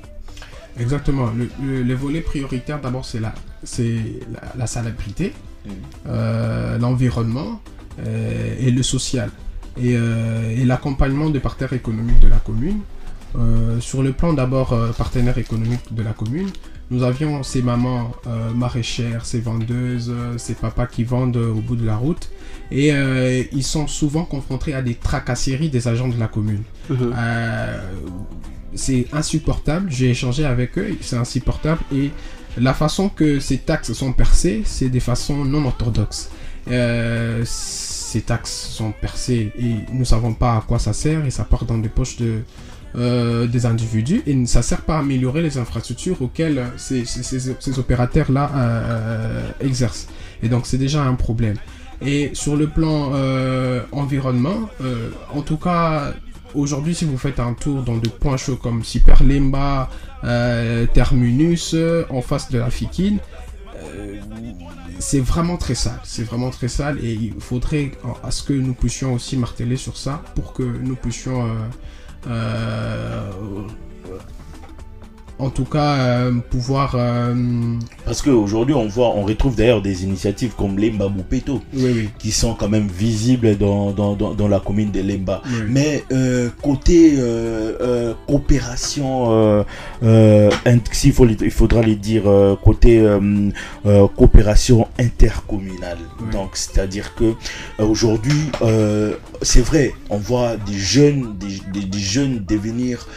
[0.79, 1.29] Exactement.
[1.61, 3.33] Le, volet prioritaire, d'abord, c'est la,
[3.77, 5.33] la, la salubrité,
[5.65, 6.09] mmh.
[6.79, 7.61] l'environnement
[8.05, 9.29] et le social.
[9.79, 12.79] Euh, et, l'accompagnement des partenaires économiques de la commune.
[13.37, 16.49] Euh, sur le plan d'abord euh, partenaires économiques de la commune,
[16.89, 18.11] nous avions ces mamans
[18.53, 22.29] maraîchères, ces vendeuses, ces papas qui vendent au bout de la route.
[22.69, 22.91] Et
[23.53, 26.63] ils sont souvent confrontés à des tracasseries des agents de la commune.
[26.89, 27.13] Mhm.
[28.75, 29.89] c'est insupportable.
[29.89, 31.79] J'ai échangé avec eux, c'est insupportable.
[31.95, 32.11] Et
[32.57, 36.29] la façon que ces taxes sont percées, c'est des façons non orthodoxes
[38.11, 41.45] ces taxes sont percées et nous ne savons pas à quoi ça sert et ça
[41.45, 42.41] part dans les poches de,
[42.97, 47.79] euh, des individus et ça ne sert pas à améliorer les infrastructures auxquelles ces, ces,
[47.79, 50.07] opérateurs-là euh, exercent.
[50.43, 51.55] Et donc c'est déjà un problème.
[52.01, 54.59] Et sur le plan euh, environnement,
[55.33, 56.13] en tout cas,
[56.53, 59.89] aujourd'hui, si vous faites un tour dans des points chauds comme Super Limba,
[60.93, 61.75] Terminus,
[62.09, 63.19] en face de la Fikine,
[65.01, 65.99] c'est vraiment très sale.
[66.03, 67.91] C'est vraiment très sale et il faudrait
[68.23, 71.55] à ce que nous puissions aussi marteler sur ça pour que nous puissions euh,
[72.27, 73.31] euh,
[75.41, 76.95] en tout cas euh, pouvoir.
[76.95, 77.33] Euh,
[78.05, 81.61] Parce qu'aujourd'hui, on voit, on retrouve d'ailleurs des initiatives comme Lemba Moupeto,
[82.19, 85.41] qui sont quand même visibles dans, dans, dans, la commune de Lemba.
[85.67, 87.17] Mais euh, côté
[88.27, 89.65] coopération,
[90.01, 92.23] il, faut, il faudra les dire,
[92.63, 93.03] côté
[94.15, 95.97] coopération intercommunale.
[96.31, 97.33] Donc, c'est-à-dire que
[97.79, 98.51] aujourd'hui,
[99.41, 103.07] c'est vrai, on voit des jeunes, des, des jeunes devenir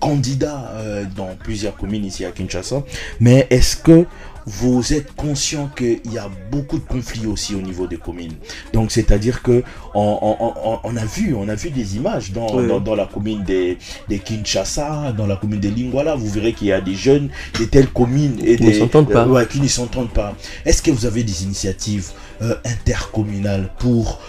[0.00, 2.82] candidats euh, dans plusieurs communes ici à Kinshasa.
[3.20, 4.06] Mais est-ce que
[4.46, 8.34] vous êtes conscient qu'il y a beaucoup de conflits aussi au niveau des communes?
[8.72, 9.62] Donc c'est-à-dire que
[9.94, 13.78] on, a vu, on a vu des images dans, dans, la commune des,
[14.08, 16.14] des, Kinshasa, dans la commune des Lingwala.
[16.14, 19.26] Vous verrez qu'il y a des jeunes de telles communes et qui ne s'entendent pas.
[19.26, 20.34] Euh, qui ne s'entendent pas.
[20.64, 22.10] Est-ce que vous avez des initiatives
[22.42, 24.20] euh, intercommunales pour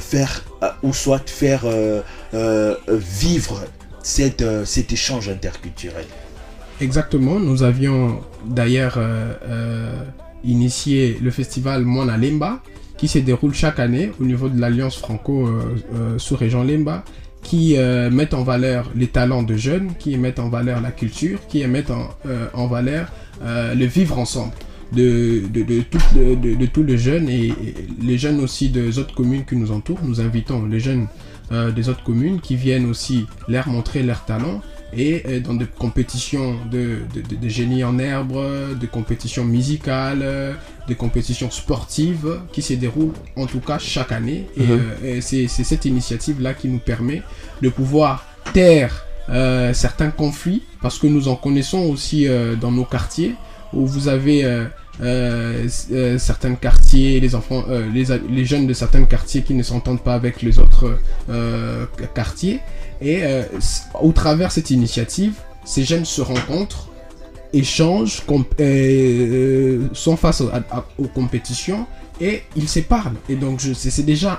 [0.00, 0.44] faire
[0.82, 1.62] ou soit faire
[2.88, 3.64] vivre
[4.02, 6.04] cette, euh, cet échange interculturel.
[6.80, 10.02] Exactement, nous avions d'ailleurs euh, euh,
[10.44, 12.62] initié le festival Mona Lemba
[12.96, 17.04] qui se déroule chaque année au niveau de l'Alliance franco-sous-région Lemba
[17.42, 21.66] qui met en valeur les talents de jeunes, qui mettent en valeur la culture, qui
[21.66, 22.10] mettent en,
[22.52, 23.10] en valeur
[23.42, 24.52] le vivre ensemble
[24.92, 27.54] de, de, de, de, tous les jeunes et,
[28.02, 30.00] les jeunes aussi des autres communes qui nous entourent.
[30.04, 31.06] Nous invitons les jeunes
[31.52, 34.60] euh, des autres communes qui viennent aussi leur montrer leurs talents
[34.92, 38.38] et euh, dans des compétitions de, de, génie en herbe,
[38.78, 40.24] de compétitions musicales,
[40.86, 44.46] des compétitions sportives qui se déroulent en tout cas chaque année.
[44.56, 44.80] Et, mhm.
[45.02, 47.22] euh, c'est cette initiative-là qui nous permet
[47.62, 49.04] de pouvoir taire
[49.72, 52.26] certains conflits parce que nous en connaissons aussi
[52.60, 53.34] dans nos quartiers
[53.72, 54.44] où vous avez
[55.02, 60.02] euh, euh, certains quartiers, les enfants, euh, les, jeunes de certains quartiers qui ne s'entendent
[60.02, 60.98] pas avec les autres
[62.14, 62.60] quartiers.
[63.02, 63.22] Et
[64.00, 65.34] au travers cette initiative,
[65.64, 66.90] ces jeunes se rencontrent,
[67.52, 68.22] échangent,
[69.94, 70.42] sont face
[70.98, 71.86] aux compétitions
[72.20, 73.16] et ils se parlent.
[73.30, 74.38] Et donc c'est déjà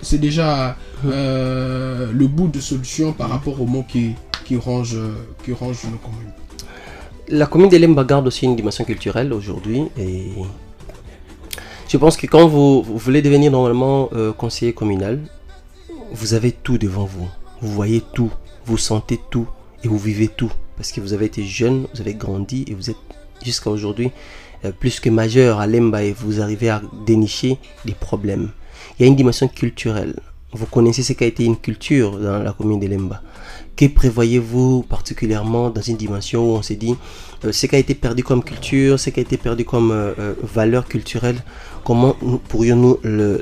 [0.00, 4.98] c'est déjà le bout de solution par rapport aux mots qui qui rangent
[5.44, 6.31] qui rangent nos communes.
[7.32, 10.32] La commune d'Elemba garde aussi une dimension culturelle aujourd'hui et
[11.88, 15.18] je pense que quand vous, voulez devenir normalement euh, conseiller communal,
[16.12, 17.26] vous avez tout devant vous.
[17.62, 18.30] Vous voyez tout,
[18.66, 19.46] vous sentez tout
[19.82, 20.52] et vous vivez tout.
[20.76, 22.96] Parce que vous avez été jeune, vous avez grandi et vous êtes
[23.42, 24.10] jusqu'à aujourd'hui
[24.66, 28.50] euh, plus que majeur à Lemba et vous arrivez à dénicher des problèmes.
[28.98, 30.16] Il y a une dimension culturelle.
[30.54, 33.22] Vous connaissez ce qu'a été une culture dans la commune de Lemba.
[33.74, 36.94] Que prévoyez-vous particulièrement dans une dimension où on s'est dit
[37.44, 40.12] euh, ce qui a été perdu comme culture, ce qui a été perdu comme euh,
[40.18, 41.36] euh, valeur culturelle,
[41.84, 42.14] comment
[42.48, 43.40] pourrions-nous le,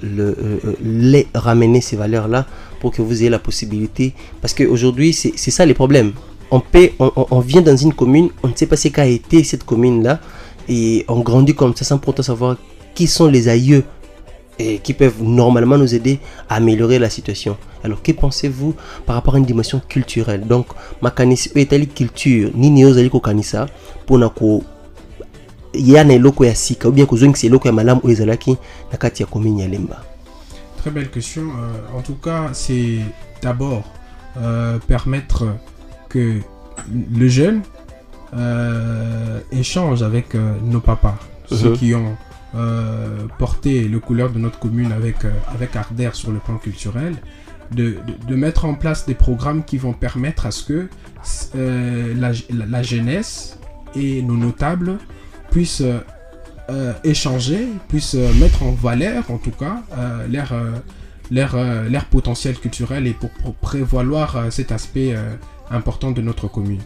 [0.83, 2.47] les ramener ces valeurs-là
[2.79, 4.15] pour que vous ayez la possibilité?
[4.41, 6.13] Parce qu'aujourd'hui, c'est ça les problèmes.
[6.53, 6.63] On,
[7.01, 10.21] on, vient dans une commune, on ne sait pas ce qu'a été cette commune-là,
[10.69, 12.57] et on grandit comme ça sans pourtant savoir
[12.95, 13.85] qui sont les aïeux
[14.59, 17.57] et qui peuvent normalement nous aider à améliorer la situation.
[17.83, 18.75] Alors, que pensez-vous
[19.07, 20.47] par rapport à une dimension culturelle?
[20.47, 20.67] Donc,
[21.01, 23.69] makanisi etali culture nini ozali kokanisa
[24.05, 24.63] mpona ko
[25.73, 28.57] ya na eloko ya sika ou bien kozongisa eloko ya malamu oyo ezalaki
[28.93, 30.03] na kati ya commune ya Lemba?
[30.77, 31.43] Très belle question.
[31.43, 32.99] Euh, en tout cas, c'est
[33.43, 33.85] d'abord
[34.39, 35.45] euh, permettre
[36.09, 36.41] que
[37.17, 37.63] le jeune
[38.37, 41.79] euh, échange avec nos papas, ceux uh-huh.
[41.79, 42.17] qui ont
[42.57, 47.15] euh, porter le couleur de notre commune avec, euh, avec Ardère sur le plan culturel,
[47.71, 50.89] de, de, mettre en place des programmes qui vont permettre à ce que
[51.55, 52.33] euh, la,
[52.67, 53.57] la, jeunesse
[53.95, 54.99] et nos notables
[55.53, 55.85] puissent
[57.05, 59.85] échanger, puissent mettre en valeur en tout cas
[60.29, 60.53] leur,
[61.31, 61.57] leur,
[61.89, 65.15] leur, potentiel culturel et pour, pour prévaloir cet aspect
[65.71, 66.81] important de notre commune.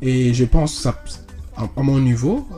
[0.00, 2.48] Et je pense, à mon niveau,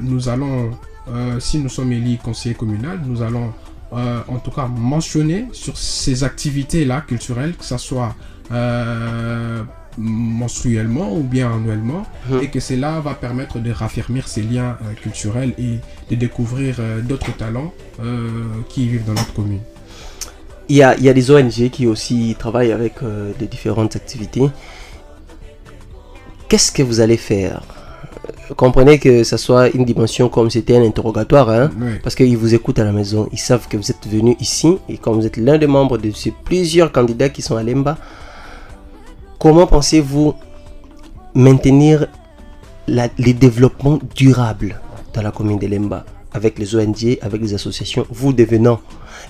[0.00, 0.70] nous allons
[1.08, 3.52] euh, si nous sommes élus conseillers communal, nous allons
[3.92, 8.14] euh, en tout cas mentionner sur ces activités-là culturelles, que ce soit
[8.52, 9.62] euh,
[9.98, 12.40] mensuellement ou bien annuellement, hum.
[12.42, 17.72] et que cela va permettre de raffermir ces liens culturels et de découvrir d'autres talents
[18.68, 19.60] qui vivent dans notre commune.
[20.68, 22.98] Il y, a, il y a des ONG qui aussi travaillent avec
[23.40, 24.48] différentes activités.
[26.48, 27.79] Qu'est-ce que vous allez faire?
[28.56, 31.70] Comprenez que ce soit une dimension comme c'était un interrogatoire, hein,
[32.02, 34.98] parce qu'ils vous écoutent à la maison, ils savent que vous êtes venu ici, et
[34.98, 37.96] comme vous êtes l'un des membres de ces plusieurs candidats qui sont à l'EMBA,
[39.38, 40.34] comment pensez-vous
[41.34, 42.06] maintenir
[42.86, 44.80] les développements durables
[45.14, 48.80] dans la commune de l'EMBA avec les ONG, avec les associations, vous devenant,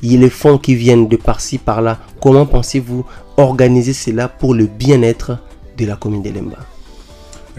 [0.02, 3.04] il y a les fonds qui viennent de par-ci, par-là, comment pensez-vous
[3.36, 5.38] organiser cela pour le bien-être
[5.78, 6.58] de la commune de l'EMBA?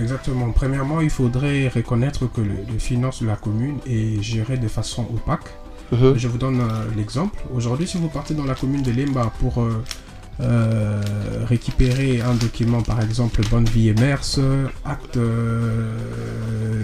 [0.02, 0.52] Exactement.
[0.52, 5.04] Premièrement, il faudrait reconnaître que le, les finances de la commune est géré de façon
[5.14, 5.50] opaque.
[5.92, 6.14] Mhm.
[6.18, 7.38] Je vous donne euh, l'exemple.
[7.54, 9.84] Aujourd'hui, si vous partez dans la commune de Lemba pour euh,
[10.40, 11.02] euh,
[11.46, 14.22] récupérer un document, par exemple, bonne vie et mers,
[14.86, 15.20] acte,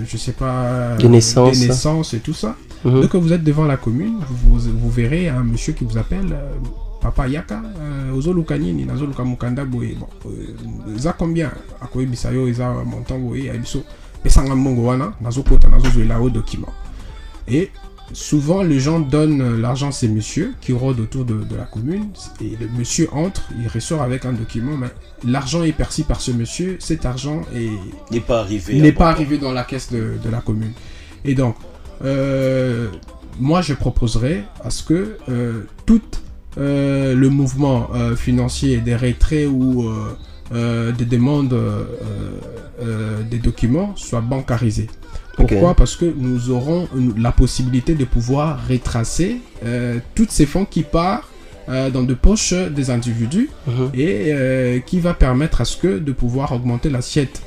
[0.06, 2.56] je sais pas, de naissance, naissance et tout ça.
[2.86, 6.38] Dès que vous êtes devant la commune, vous, vous verrez un monsieur qui vous appelle
[7.08, 7.62] papa yaka
[8.12, 9.96] uh, ozoluka nini nazoluka mokanda boye.
[9.96, 11.50] Bon uh, eza combien
[11.82, 13.84] akoyebisa yo eza montant boye ya biso?
[14.24, 16.74] Pesanga mbongo wana nazokota nazozwela o document.
[17.48, 17.72] Et
[18.12, 22.08] souvent les gens donnent l'argent à ces messieurs qui rôdent autour de, de, la commune
[22.42, 24.88] et le monsieur entre il ressort avec un document mais
[25.26, 27.42] l'argent est perçu par ce monsieur cet argent
[28.12, 30.72] n'est pas arrivé n'est pas arrivé dans la caisse de, de, la commune.
[31.26, 31.56] Et donc
[32.04, 32.88] euh,
[33.40, 36.22] moi je proposerais à ce que euh, toute
[36.58, 39.88] euh, le mouvement euh, financier des retraits ou
[40.54, 41.56] euh, des demandes
[43.30, 44.88] des documents soit bancarisé.
[45.36, 45.76] Pourquoi?
[45.76, 49.38] Parce que nous aurons la possibilité de pouvoir retracer
[50.16, 51.26] toutes ces fonds qui partent
[51.68, 54.00] dans de poches des individus uh-huh.
[54.00, 57.42] et qui va permettre à ce que de pouvoir augmenter l'assiette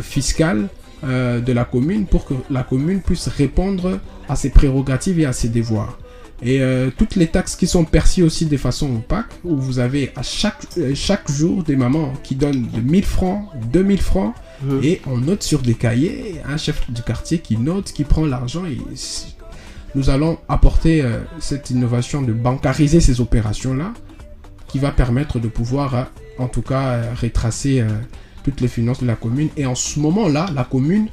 [0.00, 0.68] fiscale
[1.04, 5.48] de la commune pour que la commune puisse répondre à ses prérogatives et à ses
[5.48, 5.98] devoirs.
[6.42, 10.12] Et euh, toutes les taxes qui sont perçues aussi de façon opaque, où vous avez
[10.16, 14.78] à chaque, euh, chaque jour des mamans qui donnent de 1000 francs, 2000 francs, mmh.
[14.82, 18.66] et on note sur des cahiers, un chef du quartier qui note, qui prend l'argent,
[18.66, 18.76] et
[19.94, 23.94] nous allons apporter euh, cette innovation de bancariser ces opérations-là,
[24.68, 27.84] qui va permettre de pouvoir, en tout cas, retracer
[28.42, 29.48] toutes les finances de la commune.
[29.56, 31.06] Et en ce moment-là, la commune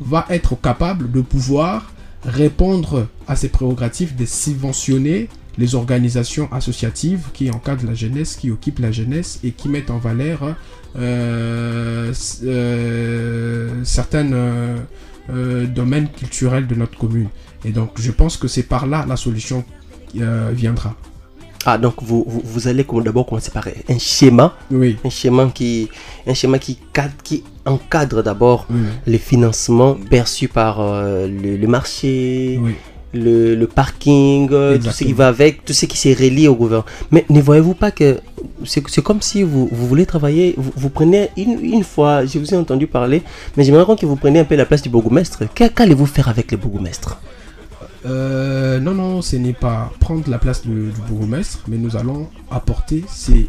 [0.00, 1.92] va être capable de pouvoir
[2.24, 5.28] répondre à ses prérogatives de subventionner
[5.58, 9.98] les organisations associatives qui encadrent la jeunesse, qui occupent la jeunesse et qui mettent en
[9.98, 10.56] valeur
[10.96, 12.12] euh,
[12.44, 17.28] euh, certains euh, domaines culturels de notre commune.
[17.64, 19.64] Et donc je pense que c'est par là la solution
[20.14, 20.96] viendra.
[21.66, 24.96] Ah, donc vous, vous, vous allez d'abord commencer par un schéma, Oui.
[25.04, 25.88] un schéma qui,
[26.26, 28.78] un schéma qui, cadre- qui encadre d'abord Oui.
[29.06, 32.74] les financements perçus par euh, le, le marché, Oui.
[33.12, 36.54] le, le parking, euh, tout ce qui va avec, tout ce qui s'est relié au
[36.54, 36.86] gouvernement.
[37.10, 38.20] Mais ne voyez-vous pas que
[38.64, 42.54] c'est comme si vous, vous voulez travailler, vous, vous prenez une, une fois, je vous
[42.54, 43.22] ai entendu parler,
[43.58, 45.42] mais j'aimerais que vous preniez un peu la place du bourgmestre.
[45.54, 47.18] Qu'allez-vous faire avec le bourgmestre?
[48.06, 52.28] Euh, non, non, ce n'est pas prendre la place du, du bourgmestre, mais nous allons
[52.50, 53.46] apporter ces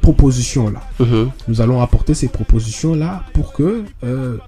[0.00, 0.80] propositions-là.
[1.00, 1.30] Mhm.
[1.48, 4.38] Nous allons apporter ces propositions-là pour que euh,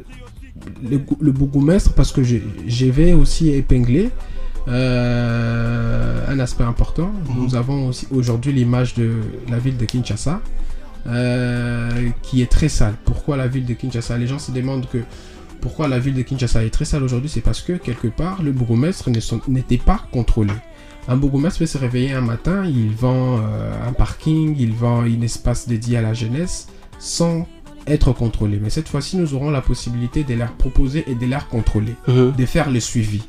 [0.88, 4.10] le, le bourgmestre, parce que j'ai- je vais aussi épingler
[4.68, 7.10] euh, un aspect important.
[7.36, 9.10] Nous avons aussi aujourd'hui l'image de
[9.50, 10.40] la ville de Kinshasa,
[12.22, 12.94] qui est très sale.
[13.04, 14.16] Pourquoi la ville de Kinshasa?
[14.16, 14.98] Les gens se demandent que
[15.64, 18.52] pourquoi la ville de Kinshasa est très sale aujourd'hui, c'est parce que quelque part le
[18.52, 19.08] bourgmestre
[19.48, 20.52] n'était pas contrôlé.
[21.08, 25.20] Un bourgmestre peut se réveiller un matin, il vend euh, un parking, il vend un
[25.22, 27.48] espace dédié à la jeunesse sans
[27.86, 28.60] être contrôlé.
[28.62, 32.32] Mais cette fois-ci, nous aurons la possibilité de leur proposer et de leur contrôler, Mhm.
[32.36, 33.22] de faire le suivi.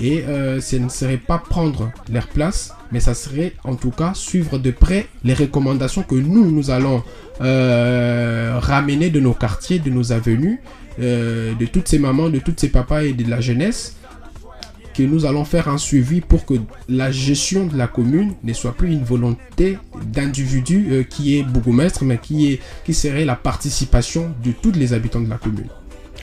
[0.00, 4.12] Et euh, ce ne serait pas prendre leur place, mais ça serait en tout cas
[4.14, 7.02] suivre de près les recommandations que nous, nous allons
[7.42, 10.60] euh, ramener de nos quartiers, de nos avenues,
[11.00, 13.96] euh, de toutes ces mamans, de toutes ces papas et de la jeunesse,
[14.94, 16.54] que nous allons faire un suivi pour que
[16.88, 22.04] la gestion de la commune ne soit plus une volonté d'individu euh, qui est bourgmestre,
[22.04, 25.68] mais qui, est, qui serait la participation de tous les habitants de la commune.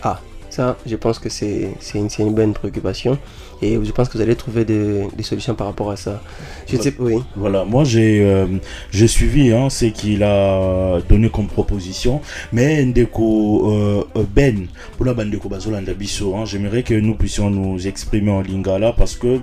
[0.03, 3.17] Ah, ça, je pense que c'est une, c'est une bonne préoccupation
[3.61, 6.21] et je pense que vous allez trouver des, des solutions par rapport à ça.
[6.67, 7.15] Je sais, oui.
[7.35, 8.45] Voilà, moi j'ai euh,
[8.91, 14.03] j'ai suivi hein, ce qu'il a donné comme proposition, mais Ndeko euh,
[14.35, 14.67] Ben,
[14.97, 19.15] pour la bande Bazolanda Bisso, hein, j'aimerais que nous puissions nous exprimer en lingala parce
[19.15, 19.39] que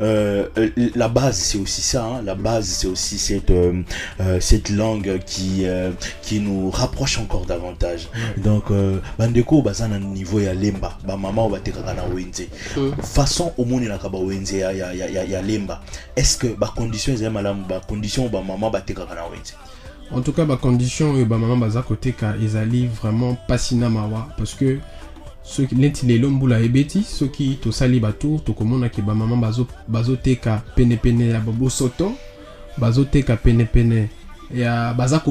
[0.00, 0.46] euh,
[0.94, 3.52] la base c'est aussi ça, hein, la base c'est aussi cette,
[4.40, 5.90] cette langue qui, euh,
[6.22, 8.08] qui nous rapproche encore davantage.
[8.36, 12.48] Donc, euh, Bandeko Bazana niveau ya lemba, ba maman ba tekaka na wenze.
[12.76, 12.90] Mm.
[13.02, 15.80] Façon omonelaka ba wenze ya, ya, ya, ya, ya lemba.
[16.16, 17.64] Est-ce que ba condition ezali malamu?
[17.68, 19.54] Ba condition ba maman ba tekaka na wenze?
[20.10, 24.54] En tout cas, ba condition oyo ba maman baza koteka ezali vraiment pasina mawa parce
[24.54, 24.78] que
[25.42, 32.12] soki neti lelo mbula ebeti soki tosali batour tokomonaki bamama bazo- bazoteka penepene ya babosoto
[32.78, 34.08] bazoteka penepene
[34.54, 35.22] ya baza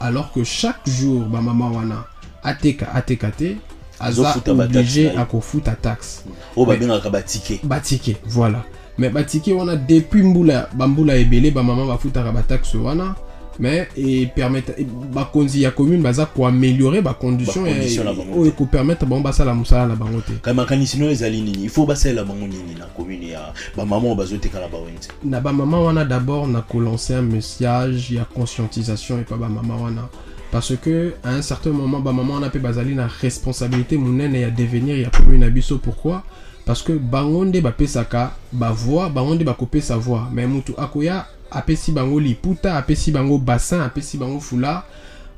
[0.00, 2.04] alors que chaque jour bamama wana
[2.42, 3.56] ateka ateka te
[4.00, 6.20] aza oblige akofuta taxe
[6.56, 7.60] Oyo babengaka batike.
[7.62, 8.62] batike voilà
[8.98, 13.14] mais batike wana depuis mbula bambula ebele bamama bafutaka bataxe wana
[13.58, 14.74] mais epermettre
[15.14, 18.00] bakonzi ya commune baza koameliore bacondition te.
[18.36, 21.64] oyo ekopermettre bango basala mosala na bango te makanisi no ezali nini?
[21.64, 25.08] Il faut basalela bango nini na commune ya ba maman oyo bazoteka na ba wenze.
[25.24, 30.08] na bamama wana d'abord na un message ya conscientisation epa bamama wana
[30.50, 34.98] parce que à un certain moment bamama wana mpe bazali na responsabilité monene ya devenir
[35.00, 36.22] ya commune na biso pourquoi?
[36.64, 42.20] Parce que bango nde bapesaka bavoi bango nde bakopesa voi mais mutu akoya apesi bango
[42.20, 44.84] liputa apesi bango bassin apesi bango fula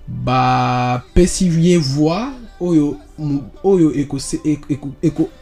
[0.08, 2.24] bapesi ye voi
[2.60, 2.96] oyo
[3.64, 3.92] oyo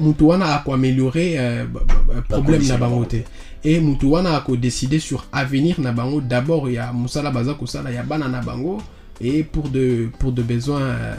[0.00, 3.24] mutu wana akoameliore euh, ba- ba- ba- problème na bango te.
[3.64, 6.20] E mutu wana akodeside sur avenir na bango?
[6.20, 8.82] D'abord ya mosala baza kosala ya bana na bango
[9.20, 11.14] et pour de, pour de besoins euh,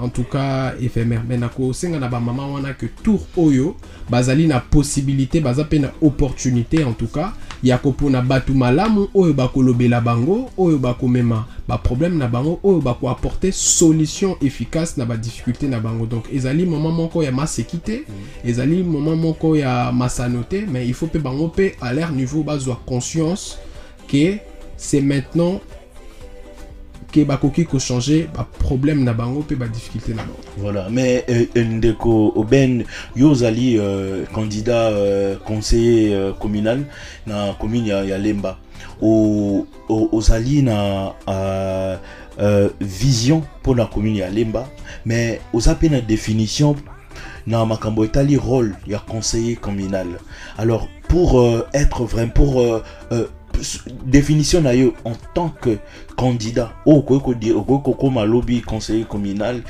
[0.00, 1.48] en tout cas éphémère mais na
[2.08, 3.76] bamama wana que tour oyo
[4.10, 7.32] bazali na possibilité baza na opportunité en tout cas
[7.62, 14.36] ya kopona bato malamu oyo bakolobela bango oyo bakomema baproblème na bango oyo bakoapporte solution
[14.42, 16.06] efficace na badifficulté na bango.
[16.06, 18.04] Donc ezali moment moko ya maseki te
[18.44, 22.42] ezali moment moko ya masano te mais il faut mpe bango mpe à leur niveau
[22.42, 23.58] bazwa conscience
[24.08, 24.36] que
[24.76, 25.60] c'est maintenant
[27.16, 30.22] ke bakoki kochanger baproblème na bango mpe badifficulté na
[30.58, 36.84] Voilà, mais euh, Ndeko Oben, yo euh, candidat euh, conseiller euh, communal
[37.26, 38.58] na commune ya, ya Lemba.
[39.00, 41.96] Ozali na euh,
[42.38, 44.68] euh, vision pour la commune ya Lemba,
[45.06, 46.76] mais oza pe na définition
[47.46, 50.06] na makambo etali rôle ya conseiller communal.
[50.58, 52.82] Alors pour être vrai pour
[54.04, 54.70] définition na
[55.04, 55.78] en tant que
[56.16, 56.72] candidat.
[56.86, 59.62] Okoki kodi- okoki kokoma lobi conseiller communal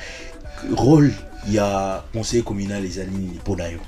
[0.76, 1.10] rôle
[1.50, 3.78] ya conseiller communal ezali nini mpo na yo?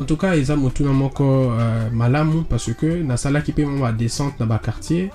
[0.00, 4.46] En tout cas eza motuna moko euh, malamu parce que nasalaki mpe mwa badescente na
[4.46, 5.10] baquartier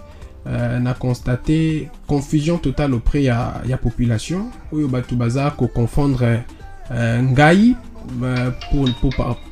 [0.48, 4.46] euh, na constate confusion totale auprès ya, ya population.
[4.72, 6.44] Oyo bato baza koconfondre
[6.92, 7.76] euh, ngai
[8.24, 8.52] euh,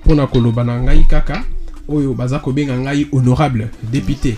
[0.06, 1.44] mpona koloba na ngai kaka
[1.88, 4.36] oyo baza kobenga ngai honorable député.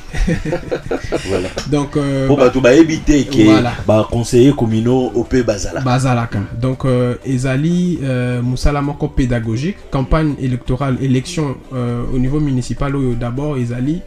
[1.28, 1.50] Voilà.
[1.72, 3.74] Donc euh, po bato bayebi te ke Voilà.
[3.88, 6.39] baconseiller communaux ope bazala bazalaka.
[6.62, 13.14] Donc euh, ezali euh, mosala moko pédagogique campagne électorale élection euh, au niveau municipal oyo
[13.14, 14.02] d'abord ezali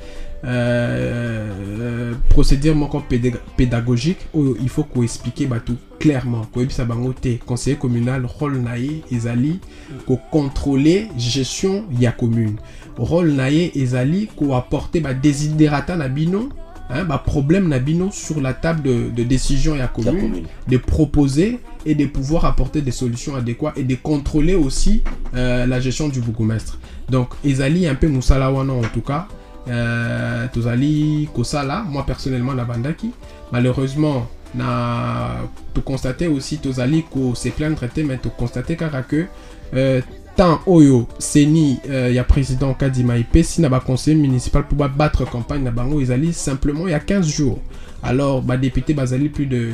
[0.45, 6.43] euh, euh, procédure moko pédag- pédagogique oyo il faut koexpliquer bato clairement.
[6.53, 9.61] Koyebisa bango te conseiller communal rôle na ye ezali
[10.07, 12.57] kocontrôler gestion ya commune
[12.97, 16.49] rôle na ye ezali koapporter badesiderata na bino
[16.91, 21.61] hein, baproblème na bino sur la table de, de décision ya commune commune de proposer
[21.87, 25.03] et de pouvoir apporter des solutions adéquates et de contrôler aussi
[25.35, 26.79] euh, la gestion du bourgmestre.
[27.09, 29.27] Donc, Ezali un peu Moussala wana en tout cas.
[29.69, 33.13] Euh, tozali kosala moi personnellement na bandaki
[33.53, 34.27] malheureusement
[34.57, 35.37] na
[35.73, 39.27] to constater aussi tozali ko se plaindre te mais to constater kaka que
[39.75, 40.01] euh,
[40.37, 45.71] tant oyo seni euh, ya président kadima epesi na baconseiller municipal pour battre campagne na
[45.71, 47.59] bango ezali simplement il y a 15 jours.
[48.05, 49.69] Alors badéputé bazali plus de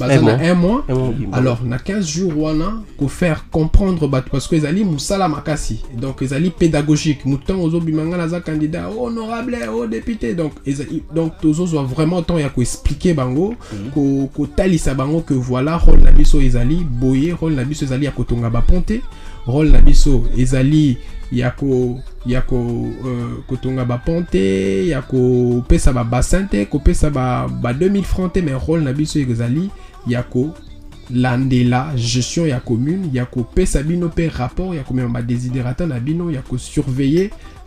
[0.00, 0.38] baza Un na mois.
[0.42, 0.84] un mois.
[0.88, 1.14] Bon.
[1.30, 6.48] alors na 15 jours wana kofaire comprendre bato parce que ezali mosala makasi donc ezali
[6.50, 7.26] pédagogique.
[7.26, 10.34] Motango ozobima nga naza candidat oh, honorable oh, député.
[10.34, 13.54] Donc ezali donc tozozwa vraiment temps ya koexplike bango
[13.92, 18.10] ko- kotalisa bango que voilà rôle na biso ezali boye rôle na biso ezali ya
[18.10, 19.02] kotonga bapont te
[19.46, 20.98] rôle na biso ezali
[21.32, 27.72] ya ko ya ko euh, kotonga bapont te ya kopesa babassin te kopesa ba, ba
[27.72, 29.70] 2000 francs te mais rôle na biso ezali
[30.06, 30.54] ya ko
[31.10, 36.42] landela gestion ya commune ya kopesa bino rapport ya komema badesiderata na bino ya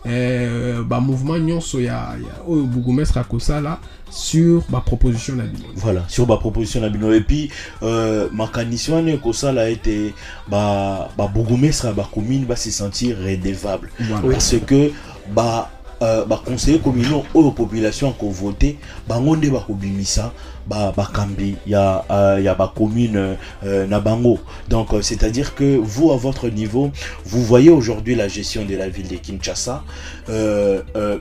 [0.05, 2.43] euh, bamouvement nyonso ya, ya.
[2.47, 3.79] Oyo bourgmestre akosala
[4.09, 7.49] sur baproposition na bino voilà sur baproposition na bino et puis
[7.83, 10.13] euh, makanisi wana ekosala ete
[10.47, 13.89] ba- babourgmestre ya bacommune base sentir redevable.
[13.99, 14.31] Voilà.
[14.31, 14.91] parce que
[15.33, 15.69] ba
[16.01, 18.77] baconseiller communaux oyo population akovote
[19.07, 20.31] bango nde bakobimisa
[20.67, 23.35] ba- bakambi ya, euh, ya bacommune
[23.65, 24.39] euh, na bango
[24.69, 26.91] donc euh, c'est à dire que vous à votre niveau
[27.25, 29.83] vous voyez aujourd'hui la gestion de la ville de Kinshasa.
[30.29, 31.17] Euh, euh,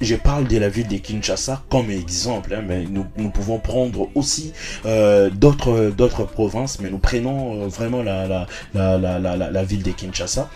[0.00, 4.08] je parle de la ville de Kinshasa comme exemple hein, mais nous, nous pouvons prendre
[4.14, 4.52] aussi
[4.86, 9.82] euh, d'autres d'autres provinces mais nous prenons euh, vraiment la, la, la, la, la, ville
[9.82, 10.48] de Kinshasa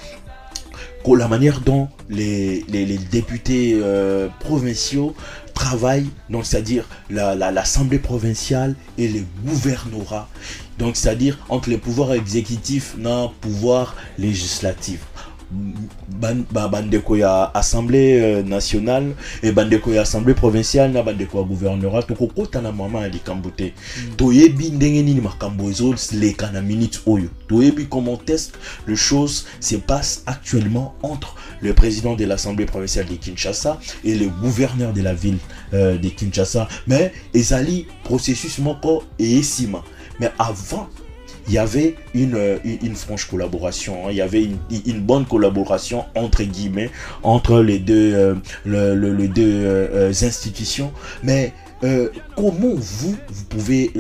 [1.17, 2.65] la manière dont les,
[3.11, 5.15] députés euh, provinciaux
[5.55, 10.29] travaillent, donc c'est-à-dire la- la- l'Assemblée provinciale et les gouvernorats,
[10.79, 15.01] donc c'est-à-dire entre les pouvoirs exécutifs et le pouvoir législatif.
[15.51, 22.03] Ba- bandeko ya assemblée euh, nationale et bandeko ya assemblée provinciale na bandeko ya gouvernorat.
[22.03, 23.73] Tokokota na mama ya likambo te.
[24.17, 27.29] Toyebi ndenge nini makambo ezoleka na minute oyo.
[27.49, 28.33] Toyebi comment que
[28.87, 34.29] le chose se passe actuellement entre le président de l'assemblée provinciale de Kinshasa et le
[34.29, 35.39] gouverneur de la ville
[35.73, 36.69] euh, de Kinshasa.
[36.87, 39.83] Mais ezali processus moko eyesima
[40.21, 40.89] mais avant
[41.49, 44.11] il y avait une, euh, une, franche collaboration, hein.
[44.11, 46.91] il y avait une, une bonne collaboration entre guillemets
[47.23, 48.35] entre les deux, euh,
[48.65, 50.93] le- le- les deux euh, institutions.
[51.23, 51.53] Mais
[52.35, 53.93] comment vous, vous pouvez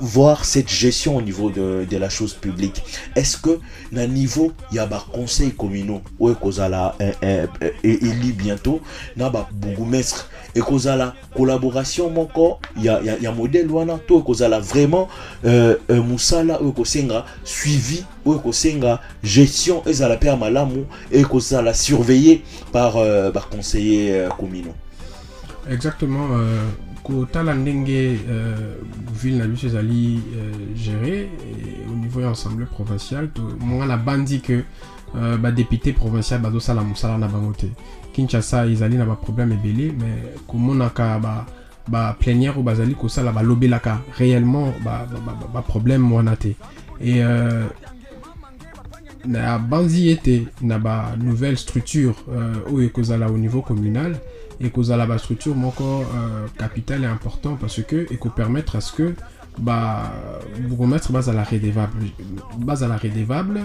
[0.00, 2.82] voir cette gestion au niveau de, de la chose publique?
[3.14, 3.60] Est-ce que,
[3.92, 8.80] na niveau, il y a des conseils communaux, ouais, kozala euh, euh, euh, élu bientôt,
[9.16, 13.26] na ba bourgmestre, et kozala collaboration moko, il y a, il y a, il y
[13.26, 15.08] a modèle wana, to kozala vraiment
[15.44, 21.74] euh, euh, musala oyo kosenga suivi oyo kosenga gestion ezala mpe ya malamu et kozala
[21.74, 22.42] surveillé
[22.72, 24.74] par euh, baconseiller euh, communaux
[25.70, 26.64] exactement euh,
[27.04, 28.74] kotala ndenge euh,
[29.22, 31.28] ville na biso ezali euh, géré
[31.90, 34.64] au niveau ya assemblée provinciale to- monga na bandi ke
[35.16, 37.66] euh, badéputé provincial bazosala mosala na bango te
[38.20, 41.46] kinshasa ezali na baproblème ebele mais komonaka ba
[41.88, 44.72] baplénière oyo bazali kosala balobelaka réellement
[45.52, 46.48] baproblème ba, ba, ba wana te.
[47.02, 47.66] Et euh,
[49.24, 54.16] na bandi ete na banouvelle structure euh, oyo ekozala au niveau communal
[54.60, 59.14] ekozala bastructure moko euh, capitale et important parce que ekopermettre à ce que
[59.58, 60.12] ba
[60.68, 62.04] bourgmestre bazala redevable
[62.58, 63.60] bazala redevable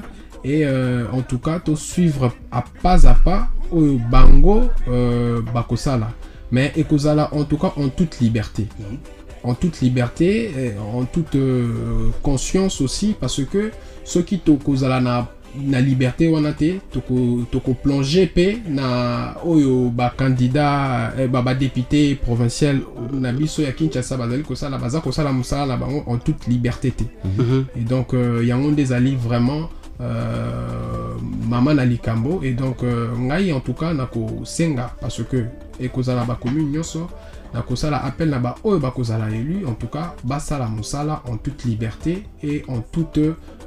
[0.46, 6.10] et euh, en tout cas to suivre à pas à pas oyo bango euh, bakosala
[6.52, 8.98] mais ekozala en tout cas en toute liberté Mhm.
[9.43, 13.72] en toute liberté et en toute euh, conscience aussi parce que
[14.04, 15.28] soki tokozala na
[15.58, 22.80] na liberté wana te toko- tokoplonge mpe na oyo bacandidat eh, ba- badéputé provincial
[23.14, 27.04] na biso ya kinshasa bazali kosala baza kosala mosala na bango en toute liberté te
[27.24, 27.66] Mhm.
[27.78, 29.70] et donc euh, yango nde ezali vraiment
[30.02, 31.16] euh,
[31.50, 35.46] mama na likambo et donc euh, ngai en tout cas nakosenga parce que
[35.80, 37.08] ekozala bacommune nyonso
[37.54, 42.64] nakosala appel na baoyo bakozala élu en tout cas basala mosala en toute liberté et
[42.68, 43.20] en toute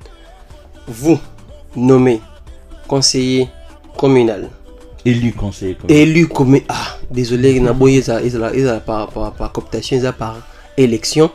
[0.87, 1.19] vous
[1.75, 2.19] nommé
[2.87, 3.47] conseiller
[3.99, 4.49] communal,
[5.05, 6.07] Élu conseiller communal.
[6.07, 8.19] élu comme ah désolé Naboye ça
[8.85, 10.37] par par par cooptation ça par
[10.77, 11.29] élection.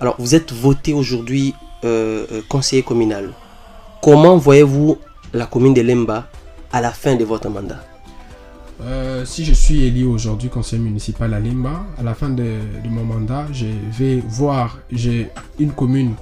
[0.00, 1.54] Alors vous êtes voté aujourd'hui
[1.84, 3.30] euh, euh, conseiller communal.
[4.00, 4.98] Comment voyez-vous
[5.32, 6.28] la commune de Lemba
[6.72, 7.80] à la fin de votre mandat?
[8.80, 12.44] Euh, si je suis élu aujourd'hui conseiller municipal à Limba, à la fin de,
[12.84, 13.66] de mon mandat, je
[13.98, 16.14] vais voir, j'ai une commune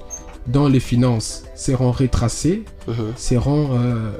[0.47, 4.11] dont les finances seront retracées, Mhm, seront euh,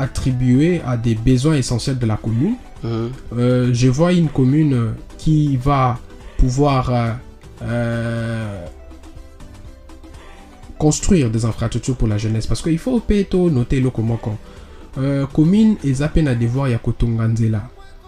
[0.00, 2.54] attribuées à des besoins essentiels de la commune.
[2.82, 5.98] mhm, Euh, je vois une commune qui va
[6.38, 7.12] pouvoir euh,
[7.62, 8.64] euh,
[10.78, 12.46] construire des infrastructures pour la jeunesse.
[12.46, 14.38] Parce qu'il faut peut noter le comment quand.
[14.98, 17.60] Euh, commune eza pe na devoir ya kotonga nzela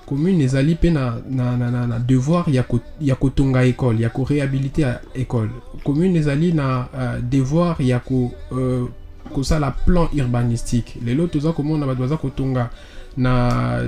[0.07, 4.11] commune ezali pe na, na, na, na, na devoir ya, ko, ya kotonga école ya
[4.11, 5.51] koréhabilite ya école
[5.85, 8.89] commune ezali na uh, devoir ya ko, uh,
[9.33, 10.97] kosala plan urbanistique.
[11.05, 12.71] Lelo toza komona bato baza kotonga
[13.17, 13.83] na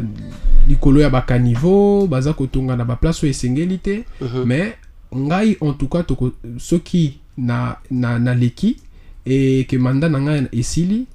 [0.69, 4.05] likolo ya bakaniveau baza kotonga na baplace oyo esengeli te.
[4.21, 4.45] Mhm.
[4.45, 4.75] mais
[5.15, 6.05] ngai en tout cas
[6.59, 8.77] soki na, na, naleki
[9.27, 11.07] e ke manda na ngai esili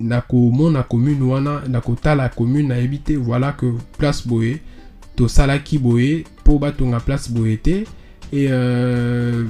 [0.00, 3.66] nakomona commune wana nakotala commune nayebi te voilà que
[3.98, 4.60] place boye
[5.16, 7.84] tosalaki boye mpo batonga place boye te.
[8.32, 9.44] Et euh,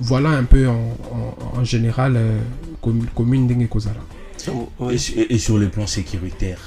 [0.00, 2.38] voilà un peu en, en, en général euh,
[2.82, 4.00] commu- commune ndenge ekozala
[4.78, 4.94] Oui.
[4.94, 6.58] Et, su- et sur le plan sécuritaire?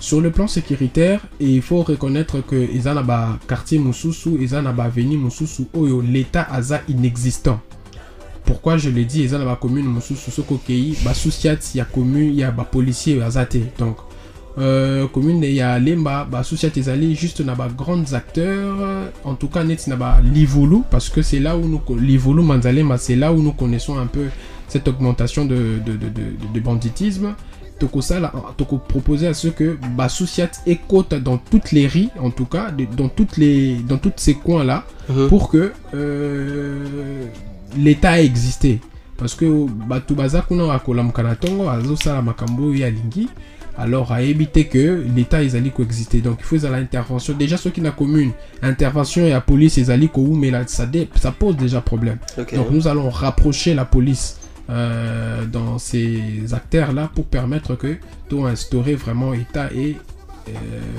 [0.00, 4.72] sur le plan sécuritaire et il faut reconnaître que eza na baquartier mosusu eza na
[4.72, 7.58] baveni mosusu oyo l'état aza inexistant
[8.44, 13.22] pourquoi je le dis eza na bacommune mosusu soki okei basusiat ya commune ya bapolicier
[13.22, 13.96] aza te donc
[14.58, 18.76] euh, commune ya lemba basusiat ezali juste na bagrands acteurs.
[19.24, 23.16] En tout cas neti na balivulu parce que c'est là où nous livulu manzalemba c'est
[23.16, 24.26] là où nous connaissons un peu
[24.68, 25.54] cette augmentation de,
[25.86, 27.34] de, de, de, de banditisme.
[27.78, 33.08] Tokosala tokoproposer à ce que basusiat ekota dans toutes les riz en tout cas dans
[33.08, 35.28] toutes les dans tous ces coins là Mhm.
[35.28, 37.24] pour que euh,
[37.76, 38.80] l'état ait existé.
[39.16, 39.44] Parce que
[39.88, 43.28] bato baza kuna bakolamuka na ntongo azosala makambo oyo alingi
[43.78, 47.92] alors ayebi te que l'état ezali koexiste donc il faut ezala intervention déjà soki na
[47.92, 52.18] commune intervention ya police ezali koumela ça, dé- ça pose déjà problème.
[52.56, 54.36] Donc nous allons rapprocher la police
[54.68, 56.20] euh, dans ces
[56.52, 57.96] acteurs-là pour permettre que
[58.46, 59.96] instaurer vraiment État et
[60.48, 60.50] euh,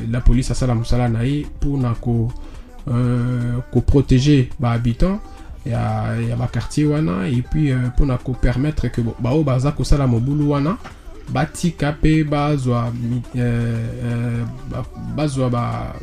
[0.09, 2.29] la police à Salam Salanaï pour na ko,
[2.89, 5.19] euh, ko protéger les habitants
[5.65, 9.71] et à ma quartier wana et puis pour na ko permettre que bo- bao baza
[9.73, 9.83] ko
[10.47, 10.77] wana
[11.33, 12.91] batika pe bazwa
[13.35, 15.93] euh, ba- bazwa ba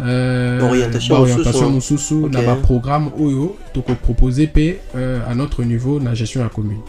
[0.00, 2.18] Orientation ba orientation mosusu.
[2.20, 2.32] mosusu Ok.
[2.32, 6.80] na ba programme oyo toko proposer pe euh, à notre niveau na gestion ya commune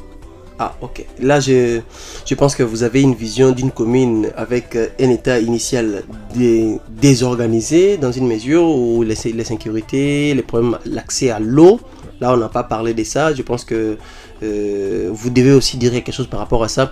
[0.60, 1.04] Ah, ok.
[1.20, 1.82] Là, je,
[2.28, 6.04] je pense que vous avez une vision d'une commune avec euh, un état initial
[6.36, 11.80] dé- désorganisé, dans une mesure où les, les les problèmes, l'accès à l'eau,
[12.22, 13.34] là, on n'a pas parlé de ça.
[13.34, 13.98] Je pense que
[14.44, 16.92] euh, vous devez aussi dire quelque chose par rapport à ça.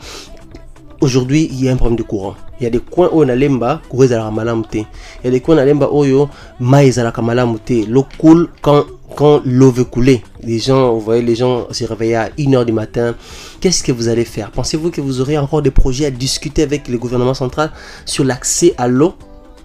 [1.01, 2.35] Aujourd'hui, il y a un problème de courant.
[2.59, 4.77] Il y a des coins où on a lemba, courant ezalaka malamu te.
[4.77, 4.85] Il
[5.23, 5.57] y a des coins
[5.91, 6.29] oyo,
[6.59, 7.89] mai ezalaka malamu te.
[7.89, 8.85] L'eau coule quand,
[9.15, 10.21] quand l'eau veut couler.
[10.43, 13.15] Les gens, vous voyez, les gens se réveillent à 1h du matin.
[13.59, 14.51] Qu'est-ce que vous allez faire?
[14.51, 17.71] Pensez-vous que vous aurez encore des projets à discuter avec le gouvernement central
[18.05, 19.15] sur l'accès à l'eau?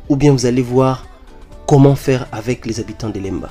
[0.08, 1.06] Ou bien vous allez voir
[1.66, 3.50] comment faire avec les habitants de Lemba?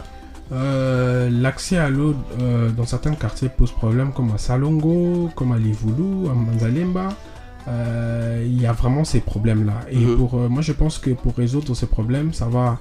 [0.53, 5.57] Euh, L'accès à l'eau euh, dans certains quartiers pose problème, comme à Salongo, comme à
[5.57, 7.09] Livulu, à Manzalemba.
[7.68, 9.74] Euh, Il y a vraiment ces problèmes-là.
[9.91, 10.18] Et Mhm.
[10.18, 12.78] pour euh, moi, je pense que pour résoudre ces problèmes, ça va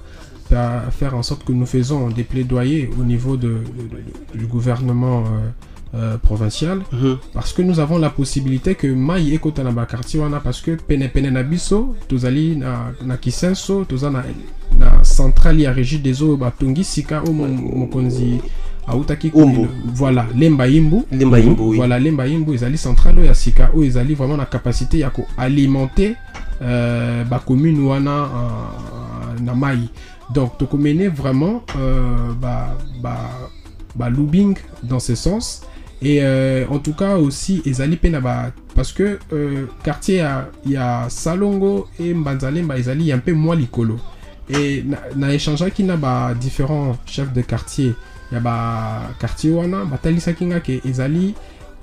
[0.49, 3.53] fa- faire en sorte que nous faisons des plaidoyers au niveau de,
[4.35, 5.23] du gouvernement
[5.95, 7.17] euh, provincial Mhm.
[7.33, 11.07] parce que nous avons la possibilité que mai ekota na bakartier wana parce que pene
[11.09, 14.21] pene na biso tozali na, na kisenso toza na,
[14.77, 18.41] na centrale ya régie des eaux batongi sika oyo mo- mokonzi
[18.87, 19.31] autaki
[19.93, 21.77] voilà lemba imbu Lemba Imbu, oui.
[21.77, 26.15] voilà lemba imbu ezali centrale oyo ya sika oyo ezali vraiment na capacité ya koalimenter
[26.61, 29.77] euh, bacommune wana euh, na mai
[30.33, 33.17] donc tokomene vraiment euh, ba, ba,
[33.95, 35.61] ba looping dans ce sens.
[36.01, 40.49] Et euh, en tout cas aussi ezali pe na ba parce que euh, quartier ya,
[40.65, 43.99] ya salongo e mbanzalemba ezali ya mpe mwa likolo
[44.49, 44.83] et
[45.15, 47.93] na, échangeaki na ba différents chefs de quartier
[48.31, 51.33] ya baquartier wana batalisaki nga ke ezali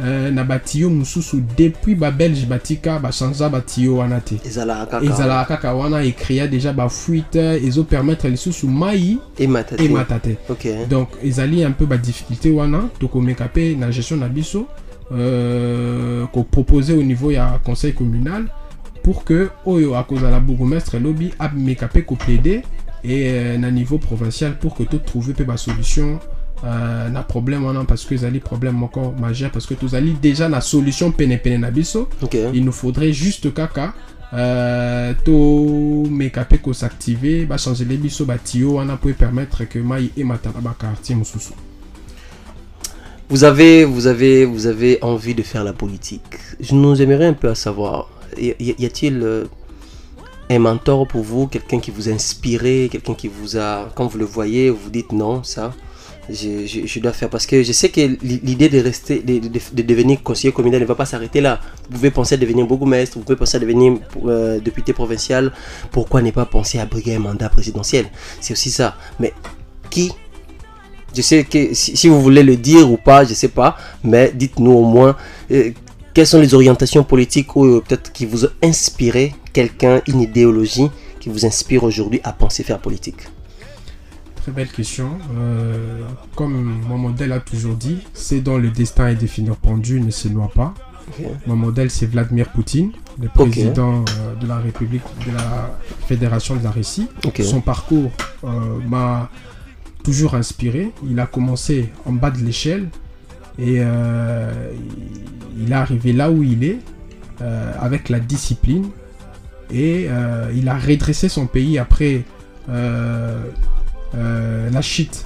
[0.01, 4.41] euh, na batio mosusu depuis babelge batika bachangea batio wana te.
[4.45, 6.05] Ezalaka kaka wana.
[6.05, 10.89] Ekrea déjà bafuite ezopermettre lisusu mai emata te emata te ok.
[10.89, 14.67] Donc ezali un peu badifficulté wana tokomeka mpe na gestion na biso
[15.13, 18.47] euh, kopropose au niveau ya conseil communal
[19.03, 22.63] pour que oyo akozala bourgmestre elobi ameka mpe koplaide
[23.05, 26.21] et euh, na niveau provincial pour que totrouve mpe basolution
[26.65, 30.61] euh, na problème wana parce que ezali problème moko majeur parce que tozali déjà na
[30.61, 32.09] solution penepene na biso.
[32.55, 33.95] Il nous faudrait juste kaka
[34.33, 41.17] euh, tomeka mpe kosactive bachangele biso batio wana po permettre que mai emata na baquartier
[41.17, 41.53] mosusu
[43.33, 46.37] Vous avez, vous avez, vous avez envie de faire la politique.
[46.61, 49.45] Je nous aimerais un peu à savoir, y, a-t-il euh,
[50.51, 54.19] un mentor pour vous, quelqu'un qui vous a inspiré, quelqu'un qui vous a, quand vous
[54.19, 55.73] le voyez, vous dites non, ça,
[56.29, 57.29] je, dois faire.
[57.31, 60.81] Parce que je sais que l'i- l'idée de rester, de, de- de devenir conseiller communal
[60.81, 61.61] ne va pas s'arrêter là.
[61.89, 65.53] Vous pouvez penser à devenir bourgmestre, vous pouvez penser à devenir euh, député provincial.
[65.91, 68.07] Pourquoi ne pas penser à briguer un mandat présidentiel?
[68.41, 68.97] C'est aussi ça.
[69.19, 69.33] Mais
[69.91, 70.13] qui?
[71.15, 74.73] Je sais que si, vous voulez le dire ou pas, je sais pas, mais dites-nous
[74.73, 75.15] au moins
[75.51, 75.71] euh,
[76.15, 80.91] quelles sont les orientations politiques ou euh, peut-être qui vous ont inspiré quelqu'un, une idéologie
[81.21, 83.29] qui vous inspire aujourd'hui à penser faire politique?
[84.37, 85.19] Très belle question.
[85.37, 86.01] Euh,
[86.35, 90.29] comme mon modèle a toujours dit, c'est dans le destin est définir pendu ne se
[90.29, 90.75] noie pas.
[91.47, 96.65] Mon modèle, c'est Vladimir Poutine, le président euh, de la République, de la Fédération de
[96.65, 97.09] la Russie.
[97.43, 98.11] Son parcours
[98.45, 98.49] euh,
[98.89, 99.31] m'a
[100.03, 100.91] toujours inspiré.
[101.09, 102.89] Il a commencé en bas de l'échelle
[103.59, 104.51] et euh,
[105.59, 106.79] il est arrivé là où il est
[107.41, 108.87] euh, avec la discipline
[109.73, 112.23] et euh, il a redressé son pays après
[114.15, 115.25] la chute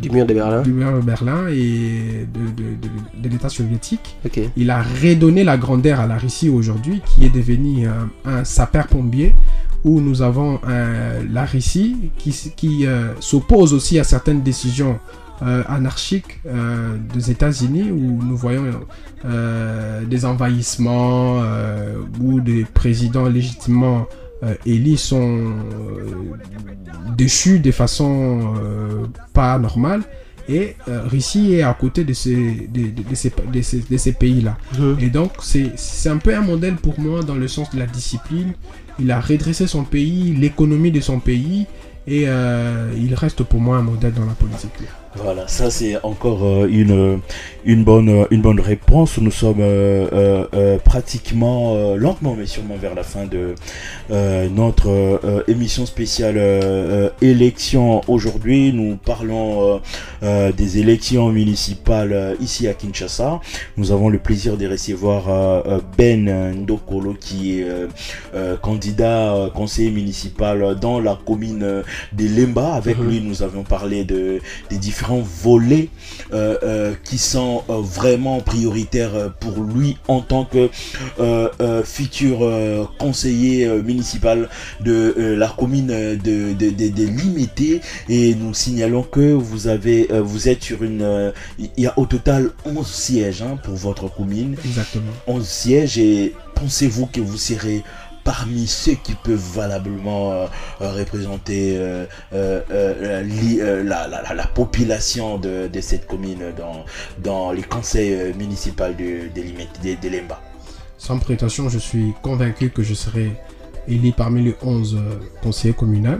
[0.00, 0.62] Du mur de Berlin.
[0.62, 4.16] du mur de Berlin et de, de- de- de l'État soviétique.
[4.56, 9.34] Il a redonné la grandeur à la Russie aujourd'hui, qui est devenue un, un sapeur-pompier,
[9.84, 12.34] où nous avons euh, la Russie qui,
[12.86, 14.98] euh, s'oppose aussi à certaines décisions
[15.42, 18.64] euh, anarchiques euh, des États-Unis, où nous voyons
[19.24, 24.06] euh, des envahissements euh, où des présidents légitimement
[24.44, 26.36] euh, élus sont euh,
[27.16, 30.02] déchus de façon euh, pas normale.
[30.48, 34.58] Et euh, Russie est à côté de ces, de, ces, de ces- de ces pays-là.
[35.00, 37.86] Et donc, c'est c'est un peu un modèle pour moi dans le sens de la
[37.86, 38.52] discipline.
[38.98, 41.66] Il a redressé son pays, l'économie de son pays,
[42.08, 44.72] et euh, il reste pour moi un modèle dans la politique.
[45.14, 47.20] Voilà, ça c'est encore euh, une,
[47.66, 49.18] une, bonne, euh, une bonne réponse.
[49.18, 53.54] Nous sommes euh, euh, euh, pratiquement, euh, lentement mais sûrement vers la fin de
[54.10, 58.00] euh, notre euh, émission spéciale euh, euh, élection.
[58.08, 59.78] Aujourd'hui, nous parlons euh,
[60.22, 63.38] euh, des élections municipales euh, ici à Kinshasa.
[63.76, 67.86] Nous avons le plaisir de recevoir euh, euh, Ben Ndokolo qui est euh,
[68.34, 71.82] euh, candidat euh, conseiller municipal dans la commune euh,
[72.14, 72.72] de Lemba.
[72.72, 73.08] Avec Mhm.
[73.08, 74.40] lui, nous avions parlé de,
[74.70, 75.88] des différents volets
[76.32, 80.70] euh, euh, qui sont euh, vraiment prioritaires euh, pour lui en tant que
[81.20, 82.40] euh, euh, futur
[82.98, 84.48] conseiller municipal
[84.80, 90.22] de la commune de, de, de, de Limité et nous signalons que vous avez euh,
[90.22, 94.08] vous êtes sur une euh, il y a au total 11 sièges hein, pour votre
[94.08, 95.12] commune Exactement.
[95.26, 97.82] 11 sièges et pensez-vous que vous serez
[98.24, 100.46] parmi ceux qui peuvent valablement
[100.80, 101.78] représenter
[102.32, 102.62] la,
[103.84, 106.52] la, la- la population de, cette commune
[107.22, 110.40] dans, les conseils euh, municipaux de, Lemba
[110.98, 113.32] Sans prétention, je suis convaincu que je serai
[113.88, 116.18] élu parmi les 11 euh, conseillers communaux.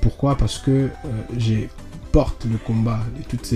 [0.00, 0.36] Pourquoi?
[0.36, 0.88] Parce que euh,
[1.36, 1.68] j'ai
[2.12, 3.54] porte le combat de, toutes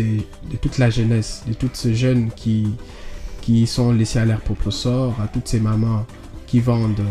[0.60, 2.68] toute la jeunesse, de tous ces jeunes qui,
[3.40, 6.06] qui sont laissés à leur propre sort, à toutes ces mamans
[6.46, 7.04] qui vendent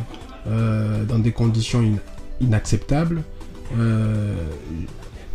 [0.48, 2.00] euh, dans des conditions in-
[2.42, 3.24] inacceptables.
[3.78, 4.36] Euh,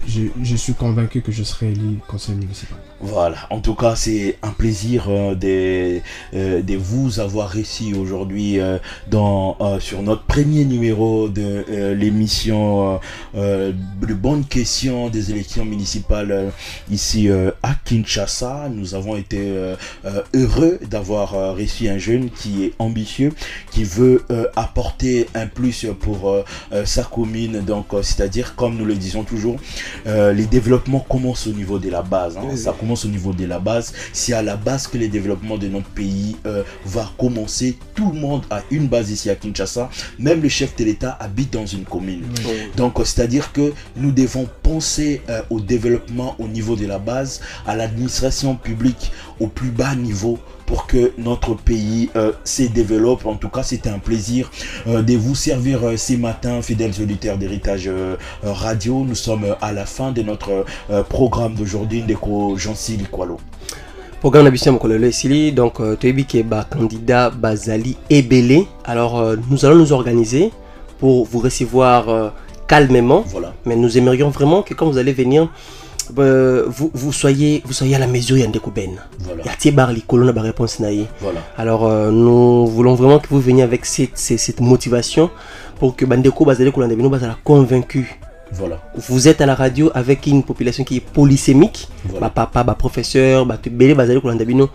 [0.07, 2.79] je, je suis convaincu que je serai élu conseiller municipal.
[3.01, 6.01] Voilà, en tout cas, c'est un plaisir euh, de,
[6.35, 8.79] euh, de vous avoir réussi aujourd'hui euh,
[9.09, 12.99] dans euh, sur notre premier numéro de euh, l'émission euh,
[13.37, 13.73] euh,
[14.05, 16.51] de bonnes questions des élections municipales euh,
[16.91, 18.69] ici euh, à Kinshasa.
[18.69, 23.31] Nous avons été euh, euh, heureux d'avoir reçu un jeune qui est ambitieux,
[23.71, 26.35] qui veut euh, apporter un plus pour
[26.85, 27.61] sa commune.
[27.61, 29.57] Donc, euh, c'est-à-dire, comme nous le disons toujours,
[30.09, 32.37] euh, les développements commencent au niveau de la base.
[32.37, 32.57] hein.
[32.57, 33.93] Ça commence au niveau de la base.
[34.13, 37.77] C'est à la base que les développements de notre pays euh, va commencer.
[37.95, 39.91] Tout le monde a une base ici à Kinshasa.
[40.19, 42.23] Même le chef de l'État habite dans une commune.
[42.77, 47.41] Donc, euh, c'est-à-dire que nous devons penser euh, au développement au niveau de la base,
[47.67, 53.25] à l'administration publique au plus bas niveau pour que notre pays euh, se développe.
[53.25, 54.51] En tout cas, c'était un plaisir
[54.87, 57.89] euh, de vous servir euh, ces matins, fidèles auditeurs d'Héritage
[58.43, 59.03] Radio.
[59.09, 63.39] Nous sommes euh, à la fin de notre euh, programme d'aujourd'hui, Ndeko Jansi Likwalo.
[64.21, 69.19] programme na biso ya mokolo lelo esili donc euh, toyebi ke bacandidat bazali ebele alors
[69.19, 70.51] euh, nous allons nous organiser
[70.99, 72.29] pour vous recevoir euh,
[72.69, 73.53] calmement Voilà.
[73.65, 75.49] mais nous aimerions vraiment que quand vous allez venir
[76.19, 79.45] euh, vous, vous, soyez, vous soyez à la mesure ya ndeko ben Voilà.
[79.45, 81.41] ya tie bar likolo na baréponse na ye Voilà.
[81.57, 85.31] alors euh, nous voulons vraiment que vous veniez avec cette, cette, cette motivation
[85.79, 88.19] pour que bandeko bazali kolanda bino bazala convaincu
[88.53, 88.81] Voilà.
[88.97, 92.29] vous êtes à la radio avec une population qui est polysémique Voilà.
[92.29, 94.69] bapapa baprofesseur bato ebele bazali kolanda bino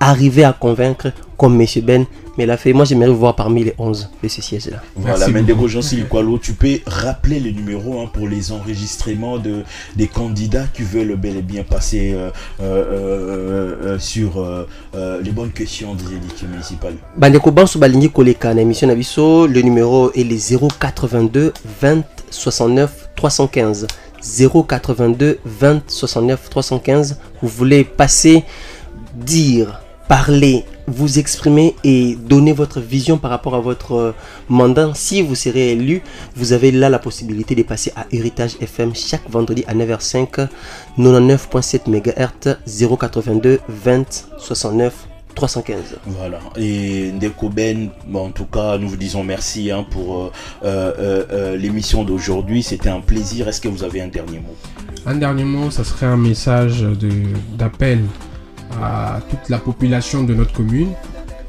[0.00, 2.04] arriver à convaincre comme monsieur ben
[2.36, 5.26] mais la fait moi j'aimerais vous voir parmi les 11 de ce siège là Voilà,
[5.28, 5.68] Mendego beaucoup.
[5.68, 9.62] Jansi Likwalo, tu peux rappeler le numéro hein, pour les enregistrements de,
[9.96, 15.20] des candidats qui veulent bel et bien passer euh, euh, euh, euh, sur euh, euh,
[15.20, 16.94] les bonnes questions des élections municipales.
[17.16, 23.88] bandeko banso balingi koleka émission na biso le numéro est le 082 20 69 315
[24.22, 28.44] 082 20 69 315 vous voulez passer
[29.16, 34.12] dire parler vous exprimer et donner votre vision par rapport à votre euh,
[34.48, 34.92] mandat.
[34.94, 36.00] Si vous serez élu
[36.36, 40.48] vous avez là la possibilité de passer à Héritage FM chaque vendredi à 9h05
[40.96, 42.56] 99.7 MHz
[42.96, 46.40] 082 20 69 315 Voilà.
[46.56, 50.30] Et Ndeko Ben, en tout cas, nous vous disons merci hein, pour euh,
[50.64, 52.62] euh, euh, l'émission d'aujourd'hui.
[52.64, 53.46] C'était un plaisir.
[53.46, 54.56] Est-ce que vous avez un dernier mot?
[55.06, 57.12] Un dernier mot, ça serait un message de-
[57.56, 58.00] d'appel
[58.82, 60.88] à toute la population de notre commune.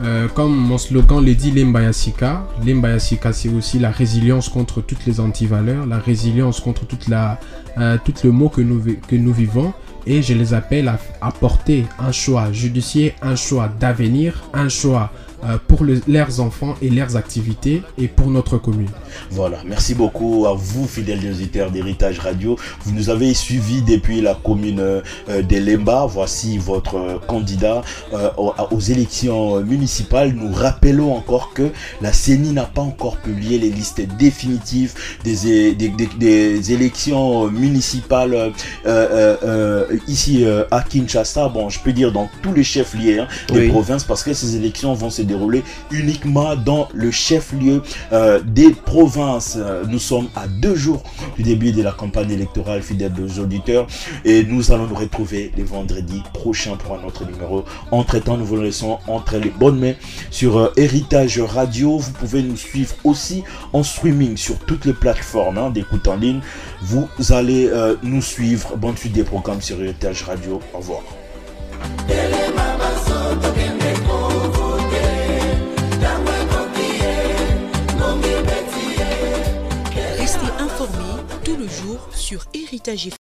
[0.01, 2.47] Euh, comme mon slogan le dit, Lembayasika.
[2.65, 7.39] Lembayasika, c'est aussi la résilience contre toutes les antivaleurs, la résilience contre toute la,
[7.79, 9.73] euh, tout le mot que nous, vi- que nous vivons.
[10.05, 15.11] Et je les appelle à, à porter un choix judiciaire, un choix d'avenir, un choix
[15.67, 18.89] pour le- leurs enfants et leurs activités et pour notre commune.
[19.31, 22.57] Voilà, merci beaucoup à vous, fidèles auditeurs d'Héritage Radio.
[22.83, 26.05] Vous nous avez suivis depuis la commune euh, de Lemba.
[26.07, 27.81] Voici votre euh, candidat
[28.13, 30.33] euh, aux, aux élections euh, municipales.
[30.33, 31.69] Nous rappelons encore que
[32.01, 37.45] la CENI n'a pas encore publié les listes définitives des, é- des, des- des élections
[37.45, 38.49] euh, municipales euh,
[38.85, 41.47] euh, euh, ici euh, à Kinshasa.
[41.49, 43.67] Bon, je peux dire dans tous les chefs-lieux hein, des Oui.
[43.69, 49.55] provinces parce que ces élections vont se dérouler uniquement dans le chef-lieu euh, des provinces.
[49.57, 51.03] Euh, Nous sommes à deux jours
[51.37, 53.87] du début de la campagne électorale fidèle aux auditeurs
[54.25, 57.63] et nous allons nous retrouver les vendredis prochains pour un autre numéro.
[57.91, 59.93] Entre-temps, nous vous laissons entre les bonnes mains
[60.31, 61.97] sur euh, Héritage Radio.
[61.97, 66.41] Vous pouvez nous suivre aussi en streaming sur toutes les plateformes hein, d'écoute en ligne.
[66.81, 67.69] Vous allez
[68.03, 68.75] nous suivre.
[68.77, 70.59] Bonne suite des programmes sur Héritage Radio.
[70.73, 71.01] Au revoir.
[82.29, 83.09] Sur Héritage